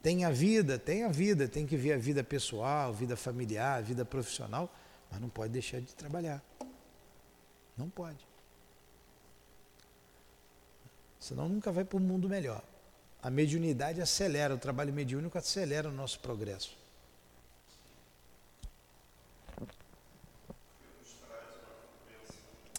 Tem 0.01 0.26
a 0.26 0.32
vida, 0.32 0.78
tem 0.78 1.03
a 1.03 1.09
vida, 1.09 1.47
tem 1.47 1.66
que 1.66 1.78
ver 1.78 1.93
a 1.93 1.97
vida 1.97 2.24
pessoal, 2.24 2.91
vida 2.91 3.16
familiar, 3.16 3.82
vida 3.82 4.03
profissional, 4.03 4.74
mas 5.09 5.22
não 5.22 5.30
pode 5.30 5.53
deixar 5.53 5.80
de 5.80 5.95
trabalhar. 5.95 6.43
Não 7.78 7.89
pode. 7.89 8.28
Senão 11.20 11.47
nunca 11.47 11.72
vai 11.72 11.86
para 11.86 11.97
o 11.97 12.01
mundo 12.01 12.28
melhor. 12.28 12.61
A 13.24 13.30
mediunidade 13.30 14.01
acelera, 14.01 14.53
o 14.53 14.57
trabalho 14.57 14.91
mediúnico 14.91 15.38
acelera 15.38 15.88
o 15.88 15.93
nosso 15.93 16.19
progresso. 16.19 16.78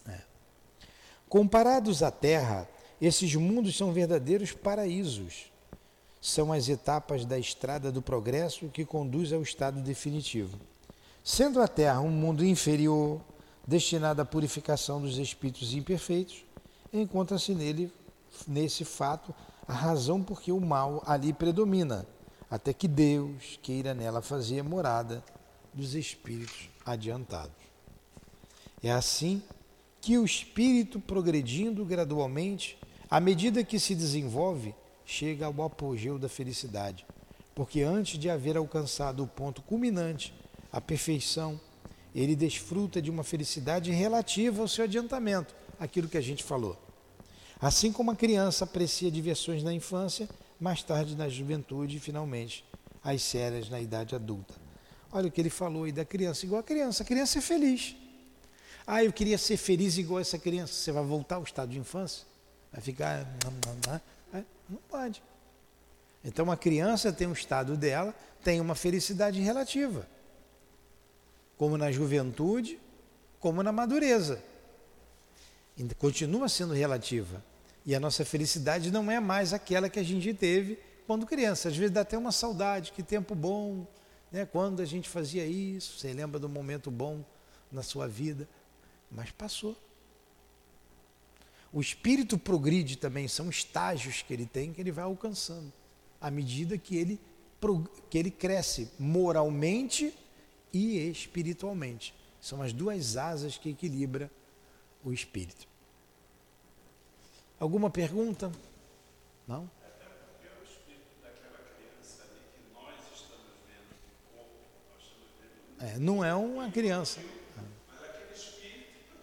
É. 0.07 0.21
Comparados 1.27 2.03
à 2.03 2.11
Terra, 2.11 2.69
esses 3.01 3.33
mundos 3.33 3.75
são 3.75 3.91
verdadeiros 3.91 4.51
paraísos. 4.51 5.51
São 6.21 6.53
as 6.53 6.69
etapas 6.69 7.25
da 7.25 7.39
estrada 7.39 7.91
do 7.91 8.01
progresso 8.03 8.69
que 8.69 8.85
conduz 8.85 9.33
ao 9.33 9.41
estado 9.41 9.81
definitivo. 9.81 10.59
Sendo 11.23 11.59
a 11.59 11.67
Terra 11.67 12.01
um 12.01 12.11
mundo 12.11 12.45
inferior, 12.45 13.19
destinado 13.65 14.21
à 14.21 14.25
purificação 14.25 15.01
dos 15.01 15.17
espíritos 15.17 15.73
imperfeitos, 15.73 16.45
encontra-se 16.93 17.55
nele, 17.55 17.91
nesse 18.47 18.85
fato, 18.85 19.33
a 19.67 19.73
razão 19.73 20.21
porque 20.21 20.51
o 20.51 20.59
mal 20.59 21.03
ali 21.05 21.33
predomina, 21.33 22.05
até 22.49 22.73
que 22.73 22.87
Deus 22.87 23.59
queira 23.61 23.93
nela 23.93 24.21
fazer 24.21 24.63
morada 24.63 25.23
dos 25.73 25.95
espíritos 25.95 26.69
adiantados. 26.85 27.55
É 28.81 28.91
assim 28.91 29.41
que 29.99 30.17
o 30.17 30.23
espírito, 30.23 30.99
progredindo 30.99 31.83
gradualmente, 31.83 32.77
à 33.09 33.19
medida 33.19 33.63
que 33.63 33.79
se 33.79 33.95
desenvolve, 33.95 34.75
chega 35.03 35.47
ao 35.47 35.63
apogeu 35.63 36.19
da 36.19 36.29
felicidade. 36.29 37.05
Porque 37.55 37.81
antes 37.81 38.19
de 38.19 38.29
haver 38.29 38.57
alcançado 38.57 39.23
o 39.23 39.27
ponto 39.27 39.61
culminante, 39.61 40.33
a 40.71 40.79
perfeição, 40.79 41.59
ele 42.13 42.35
desfruta 42.35 43.01
de 43.01 43.09
uma 43.09 43.23
felicidade 43.23 43.91
relativa 43.91 44.61
ao 44.61 44.67
seu 44.67 44.83
adiantamento, 44.83 45.55
aquilo 45.79 46.07
que 46.07 46.17
a 46.17 46.21
gente 46.21 46.43
falou. 46.43 46.77
Assim 47.65 47.91
como 47.91 48.11
a 48.11 48.15
criança 48.15 48.63
aprecia 48.63 49.09
diversões 49.09 49.63
na 49.63 49.73
infância, 49.73 50.29
mais 50.59 50.83
tarde 50.83 51.15
na 51.15 51.27
juventude 51.27 51.97
e 51.97 51.99
finalmente 51.99 52.63
as 53.03 53.23
sérias 53.23 53.71
na 53.71 53.81
idade 53.81 54.13
adulta. 54.13 54.53
Olha 55.11 55.29
o 55.29 55.31
que 55.31 55.41
ele 55.41 55.49
falou 55.49 55.85
aí 55.85 55.91
da 55.91 56.05
criança, 56.05 56.45
igual 56.45 56.59
a 56.59 56.63
criança. 56.63 57.01
A 57.01 57.05
criança 57.07 57.39
é 57.39 57.41
feliz. 57.41 57.95
Ah, 58.85 59.03
eu 59.03 59.11
queria 59.11 59.35
ser 59.39 59.57
feliz 59.57 59.97
igual 59.97 60.19
essa 60.19 60.37
criança. 60.37 60.73
Você 60.73 60.91
vai 60.91 61.03
voltar 61.03 61.37
ao 61.37 61.43
estado 61.43 61.71
de 61.71 61.79
infância? 61.79 62.27
Vai 62.71 62.81
ficar. 62.81 63.25
Não 64.69 64.79
pode. 64.87 65.23
Então 66.23 66.51
a 66.51 66.55
criança 66.55 67.11
tem 67.11 67.25
um 67.25 67.33
estado 67.33 67.75
dela, 67.75 68.13
tem 68.43 68.61
uma 68.61 68.75
felicidade 68.75 69.41
relativa. 69.41 70.07
Como 71.57 71.79
na 71.79 71.91
juventude, 71.91 72.77
como 73.39 73.63
na 73.63 73.71
madureza 73.71 74.39
continua 75.97 76.47
sendo 76.47 76.73
relativa. 76.73 77.43
E 77.85 77.93
a 77.93 77.99
nossa 77.99 78.25
felicidade 78.25 78.91
não 78.91 79.11
é 79.11 79.19
mais 79.19 79.53
aquela 79.53 79.89
que 79.89 79.99
a 79.99 80.03
gente 80.03 80.33
teve 80.33 80.79
quando 81.05 81.25
criança. 81.25 81.69
Às 81.69 81.77
vezes 81.77 81.91
dá 81.91 82.01
até 82.01 82.17
uma 82.17 82.31
saudade, 82.31 82.91
que 82.91 83.03
tempo 83.03 83.35
bom, 83.35 83.85
né? 84.31 84.45
quando 84.45 84.81
a 84.81 84.85
gente 84.85 85.07
fazia 85.07 85.45
isso, 85.45 85.99
você 85.99 86.11
lembra 86.11 86.39
do 86.39 86.49
momento 86.49 86.89
bom 86.89 87.23
na 87.71 87.83
sua 87.83 88.07
vida, 88.07 88.49
mas 89.11 89.29
passou. 89.31 89.77
O 91.71 91.79
espírito 91.79 92.37
progride 92.37 92.97
também, 92.97 93.27
são 93.27 93.49
estágios 93.49 94.21
que 94.21 94.33
ele 94.33 94.45
tem 94.45 94.73
que 94.73 94.81
ele 94.81 94.91
vai 94.91 95.03
alcançando, 95.03 95.71
à 96.19 96.31
medida 96.31 96.77
que 96.77 96.95
ele, 96.95 97.19
que 98.09 98.17
ele 98.17 98.31
cresce 98.31 98.89
moralmente 98.97 100.13
e 100.73 100.97
espiritualmente. 101.09 102.15
São 102.39 102.61
as 102.61 102.73
duas 102.73 103.17
asas 103.17 103.57
que 103.57 103.69
equilibram 103.69 104.29
o 105.03 105.11
espírito. 105.11 105.67
Alguma 107.59 107.89
pergunta? 107.89 108.51
Não? 109.47 109.69
É, 115.79 115.97
não 115.99 116.23
é 116.23 116.33
uma 116.33 116.71
criança. 116.71 117.19
Mas 117.87 118.09
aquele 118.09 118.33
espírito, 118.33 119.17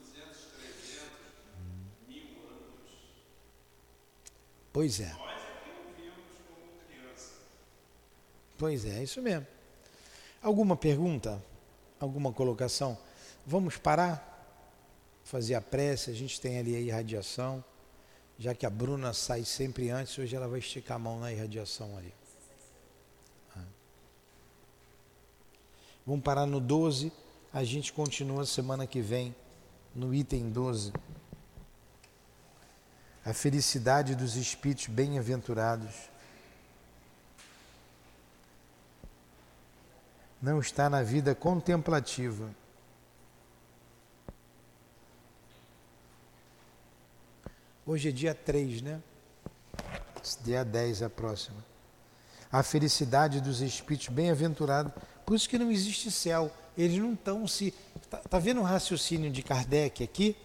200, 0.00 0.36
300, 0.58 1.08
mil 2.08 2.24
anos. 2.48 2.90
Pois 4.72 5.00
é. 5.00 5.12
Nós 5.12 5.20
aqui 5.20 5.70
o 5.70 6.02
vimos 6.02 6.38
como 6.46 6.72
criança. 6.88 7.30
Pois 8.58 8.84
é, 8.84 9.02
isso 9.02 9.22
mesmo. 9.22 9.46
Alguma 10.42 10.76
pergunta? 10.76 11.42
Alguma 11.98 12.32
colocação? 12.32 12.98
Vamos 13.46 13.78
parar? 13.78 14.32
fazer 15.24 15.54
a 15.54 15.60
prece, 15.60 16.10
a 16.10 16.14
gente 16.14 16.40
tem 16.40 16.58
ali 16.58 16.76
a 16.76 16.80
irradiação, 16.80 17.64
já 18.42 18.56
que 18.56 18.66
a 18.66 18.70
Bruna 18.70 19.12
sai 19.12 19.44
sempre 19.44 19.88
antes, 19.90 20.18
hoje 20.18 20.34
ela 20.34 20.48
vai 20.48 20.58
esticar 20.58 20.96
a 20.96 20.98
mão 20.98 21.20
na 21.20 21.30
irradiação 21.30 21.96
ali. 21.96 22.12
Ah. 23.56 23.62
Vamos 26.04 26.24
parar 26.24 26.44
no 26.44 26.58
12, 26.58 27.12
a 27.54 27.62
gente 27.62 27.92
continua 27.92 28.44
semana 28.44 28.84
que 28.84 29.00
vem 29.00 29.32
no 29.94 30.12
item 30.12 30.50
12. 30.50 30.92
A 33.24 33.32
felicidade 33.32 34.16
dos 34.16 34.34
espíritos 34.34 34.88
bem-aventurados 34.88 35.94
não 40.42 40.58
está 40.58 40.90
na 40.90 41.04
vida 41.04 41.32
contemplativa. 41.32 42.50
Hoje 47.84 48.10
é 48.10 48.12
dia 48.12 48.32
3, 48.32 48.80
né? 48.80 49.02
Dia 50.44 50.64
10 50.64 51.02
é 51.02 51.04
a 51.06 51.10
próxima. 51.10 51.56
A 52.50 52.62
felicidade 52.62 53.40
dos 53.40 53.60
espíritos 53.60 54.08
bem-aventurados. 54.08 54.92
Por 55.26 55.34
isso 55.34 55.48
que 55.48 55.58
não 55.58 55.70
existe 55.70 56.08
céu. 56.08 56.50
Eles 56.78 56.98
não 56.98 57.14
estão 57.14 57.46
se. 57.48 57.74
Está 58.00 58.18
tá 58.18 58.38
vendo 58.38 58.60
o 58.60 58.64
raciocínio 58.64 59.32
de 59.32 59.42
Kardec 59.42 60.04
aqui? 60.04 60.36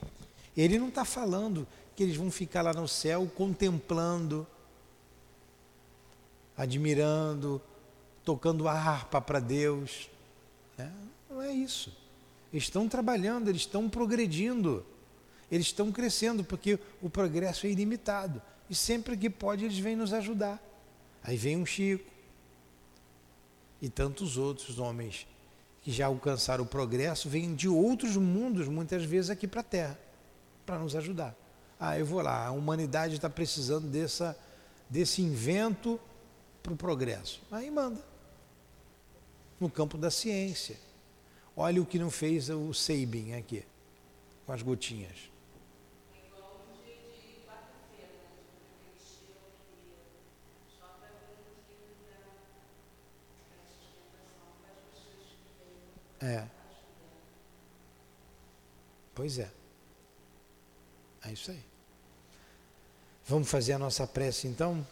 Ele 0.56 0.80
não 0.80 0.88
está 0.88 1.06
falando 1.06 1.68
que 1.96 2.02
eles 2.02 2.16
vão 2.16 2.32
ficar 2.32 2.64
lá 2.64 2.74
no 2.74 2.88
céu 2.88 3.30
contemplando, 3.36 4.48
admirando, 6.58 7.62
tocando 8.26 8.68
harpa 8.68 9.22
para 9.22 9.40
Deus. 9.40 10.10
Né? 10.76 10.92
Não 11.30 11.40
é 11.40 11.54
isso. 11.54 11.96
Eles 12.52 12.64
estão 12.64 12.90
trabalhando, 12.90 13.50
eles 13.50 13.62
estão 13.62 13.88
progredindo, 13.88 14.84
eles 15.52 15.68
estão 15.68 15.92
crescendo, 15.92 16.44
porque 16.44 16.80
o 17.02 17.10
progresso 17.10 17.66
é 17.66 17.70
ilimitado. 17.70 18.42
E 18.70 18.76
sempre 18.76 19.16
que 19.16 19.30
pode, 19.30 19.64
eles 19.66 19.80
vêm 19.80 19.96
nos 19.96 20.14
ajudar. 20.14 20.62
Aí 21.24 21.38
vem 21.38 21.58
um 21.58 21.66
Chico 21.66 22.06
e 23.82 23.90
tantos 23.90 24.38
outros 24.38 24.80
homens 24.80 25.28
que 25.82 25.92
já 25.92 26.08
alcançaram 26.08 26.64
o 26.64 26.68
progresso, 26.68 27.30
vêm 27.30 27.56
de 27.56 27.70
outros 27.70 28.18
mundos, 28.18 28.68
muitas 28.68 29.04
vezes 29.06 29.30
aqui 29.30 29.48
para 29.48 29.62
a 29.62 29.64
Terra, 29.64 30.00
para 30.66 30.80
nos 30.80 30.96
ajudar. 30.96 31.36
Ah, 31.80 31.98
eu 31.98 32.06
vou 32.06 32.22
lá, 32.22 32.48
a 32.48 32.52
humanidade 32.52 33.16
está 33.16 33.30
precisando 33.30 33.88
dessa, 33.88 34.38
desse 34.90 35.22
invento 35.22 36.00
para 36.62 36.74
o 36.74 36.76
progresso. 36.76 37.42
Aí 37.52 37.72
manda 37.72 38.04
no 39.60 39.70
campo 39.70 39.98
da 39.98 40.12
ciência. 40.12 40.76
Olha 41.56 41.82
o 41.82 41.86
que 41.86 41.98
não 41.98 42.12
fez 42.12 42.50
o 42.50 42.74
Sabin 42.74 43.34
aqui, 43.34 43.64
com 44.46 44.52
as 44.52 44.62
gotinhas. 44.62 45.37
É. 56.22 56.46
Pois 59.14 59.40
é. 59.40 59.50
É 61.24 61.32
isso 61.32 61.52
aí. 61.52 61.64
Vamos 63.26 63.50
fazer 63.50 63.74
a 63.74 63.80
nossa 63.80 64.08
prece 64.08 64.48
então? 64.48 64.86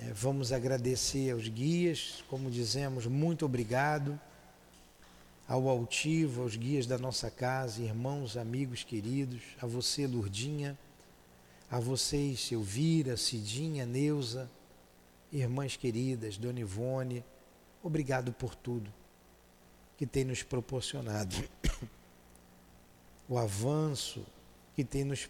É, 0.00 0.12
vamos 0.12 0.52
agradecer 0.52 1.30
aos 1.30 1.46
guias, 1.46 2.24
como 2.28 2.50
dizemos, 2.50 3.06
muito 3.06 3.46
obrigado 3.46 4.18
ao 5.46 5.68
altivo, 5.68 6.42
aos 6.42 6.56
guias 6.56 6.86
da 6.86 6.98
nossa 6.98 7.30
casa, 7.30 7.80
irmãos, 7.80 8.36
amigos 8.36 8.82
queridos, 8.82 9.42
a 9.60 9.66
você, 9.66 10.06
Lurdinha, 10.06 10.76
a 11.70 11.78
vocês, 11.78 12.40
Silvira, 12.40 13.16
Cidinha, 13.16 13.86
Neuza, 13.86 14.50
irmãs 15.30 15.76
queridas, 15.76 16.36
Dona 16.36 16.60
Ivone, 16.60 17.24
obrigado 17.82 18.32
por 18.32 18.54
tudo 18.54 18.90
que 19.96 20.06
tem 20.06 20.24
nos 20.24 20.42
proporcionado, 20.42 21.36
o 23.28 23.38
avanço 23.38 24.24
que 24.74 24.84
tem 24.84 25.04
nos 25.04 25.28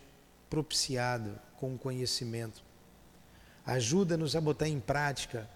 propiciado 0.48 1.38
com 1.56 1.74
o 1.74 1.78
conhecimento 1.78 2.64
Ajuda-nos 3.66 4.36
a 4.36 4.40
botar 4.40 4.68
em 4.68 4.78
prática 4.78 5.48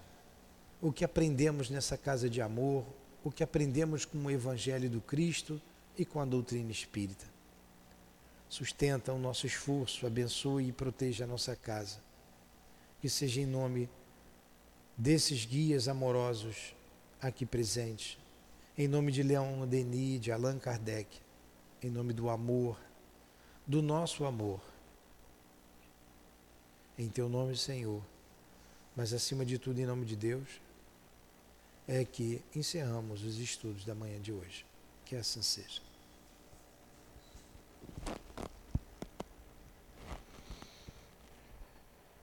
o 0.81 0.91
que 0.91 1.05
aprendemos 1.05 1.69
nessa 1.69 1.97
casa 1.97 2.29
de 2.29 2.41
amor, 2.41 2.85
o 3.23 3.31
que 3.31 3.43
aprendemos 3.43 4.05
com 4.07 4.19
o 4.19 4.31
Evangelho 4.31 4.89
do 4.89 5.01
Cristo 5.01 5.61
e 5.99 6.05
com 6.07 6.21
a 6.21 6.25
doutrina 6.25 6.71
espírita. 6.71 7.27
Sustenta 8.49 9.13
o 9.13 9.19
nosso 9.19 9.47
esforço, 9.47 10.07
abençoe 10.07 10.69
e 10.69 10.73
proteja 10.73 11.25
a 11.25 11.27
nossa 11.27 11.55
casa. 11.55 11.99
Que 13.01 13.11
seja 13.11 13.43
em 13.43 13.47
nome 13.47 13.91
desses 14.97 15.45
guias 15.45 15.87
amorosos 15.87 16.75
aqui 17.21 17.45
presentes, 17.45 18.17
em 18.79 18.89
nome 18.89 19.13
de 19.13 19.23
Leon 19.23 19.67
Denis, 19.67 20.21
de 20.21 20.33
Allan 20.33 20.59
Kardec, 20.59 21.21
em 21.83 21.91
nome 21.91 22.15
do 22.15 22.31
amor, 22.31 22.81
do 23.67 23.83
nosso 23.83 24.25
amor 24.25 24.63
em 26.99 27.09
teu 27.09 27.29
nome, 27.29 27.57
Senhor. 27.57 28.03
Mas 28.97 29.13
acima 29.13 29.47
de 29.47 29.59
tudo, 29.59 29.81
em 29.81 29.87
nome 29.87 30.05
de 30.05 30.17
Deus, 30.17 30.61
é 31.87 32.05
que 32.05 32.43
encerramos 32.55 33.23
os 33.23 33.39
estudos 33.39 33.85
da 33.85 33.95
manhã 33.95 34.21
de 34.21 34.33
hoje. 34.33 34.67
Que 35.05 35.15
assim 35.15 35.41
seja. 35.41 35.81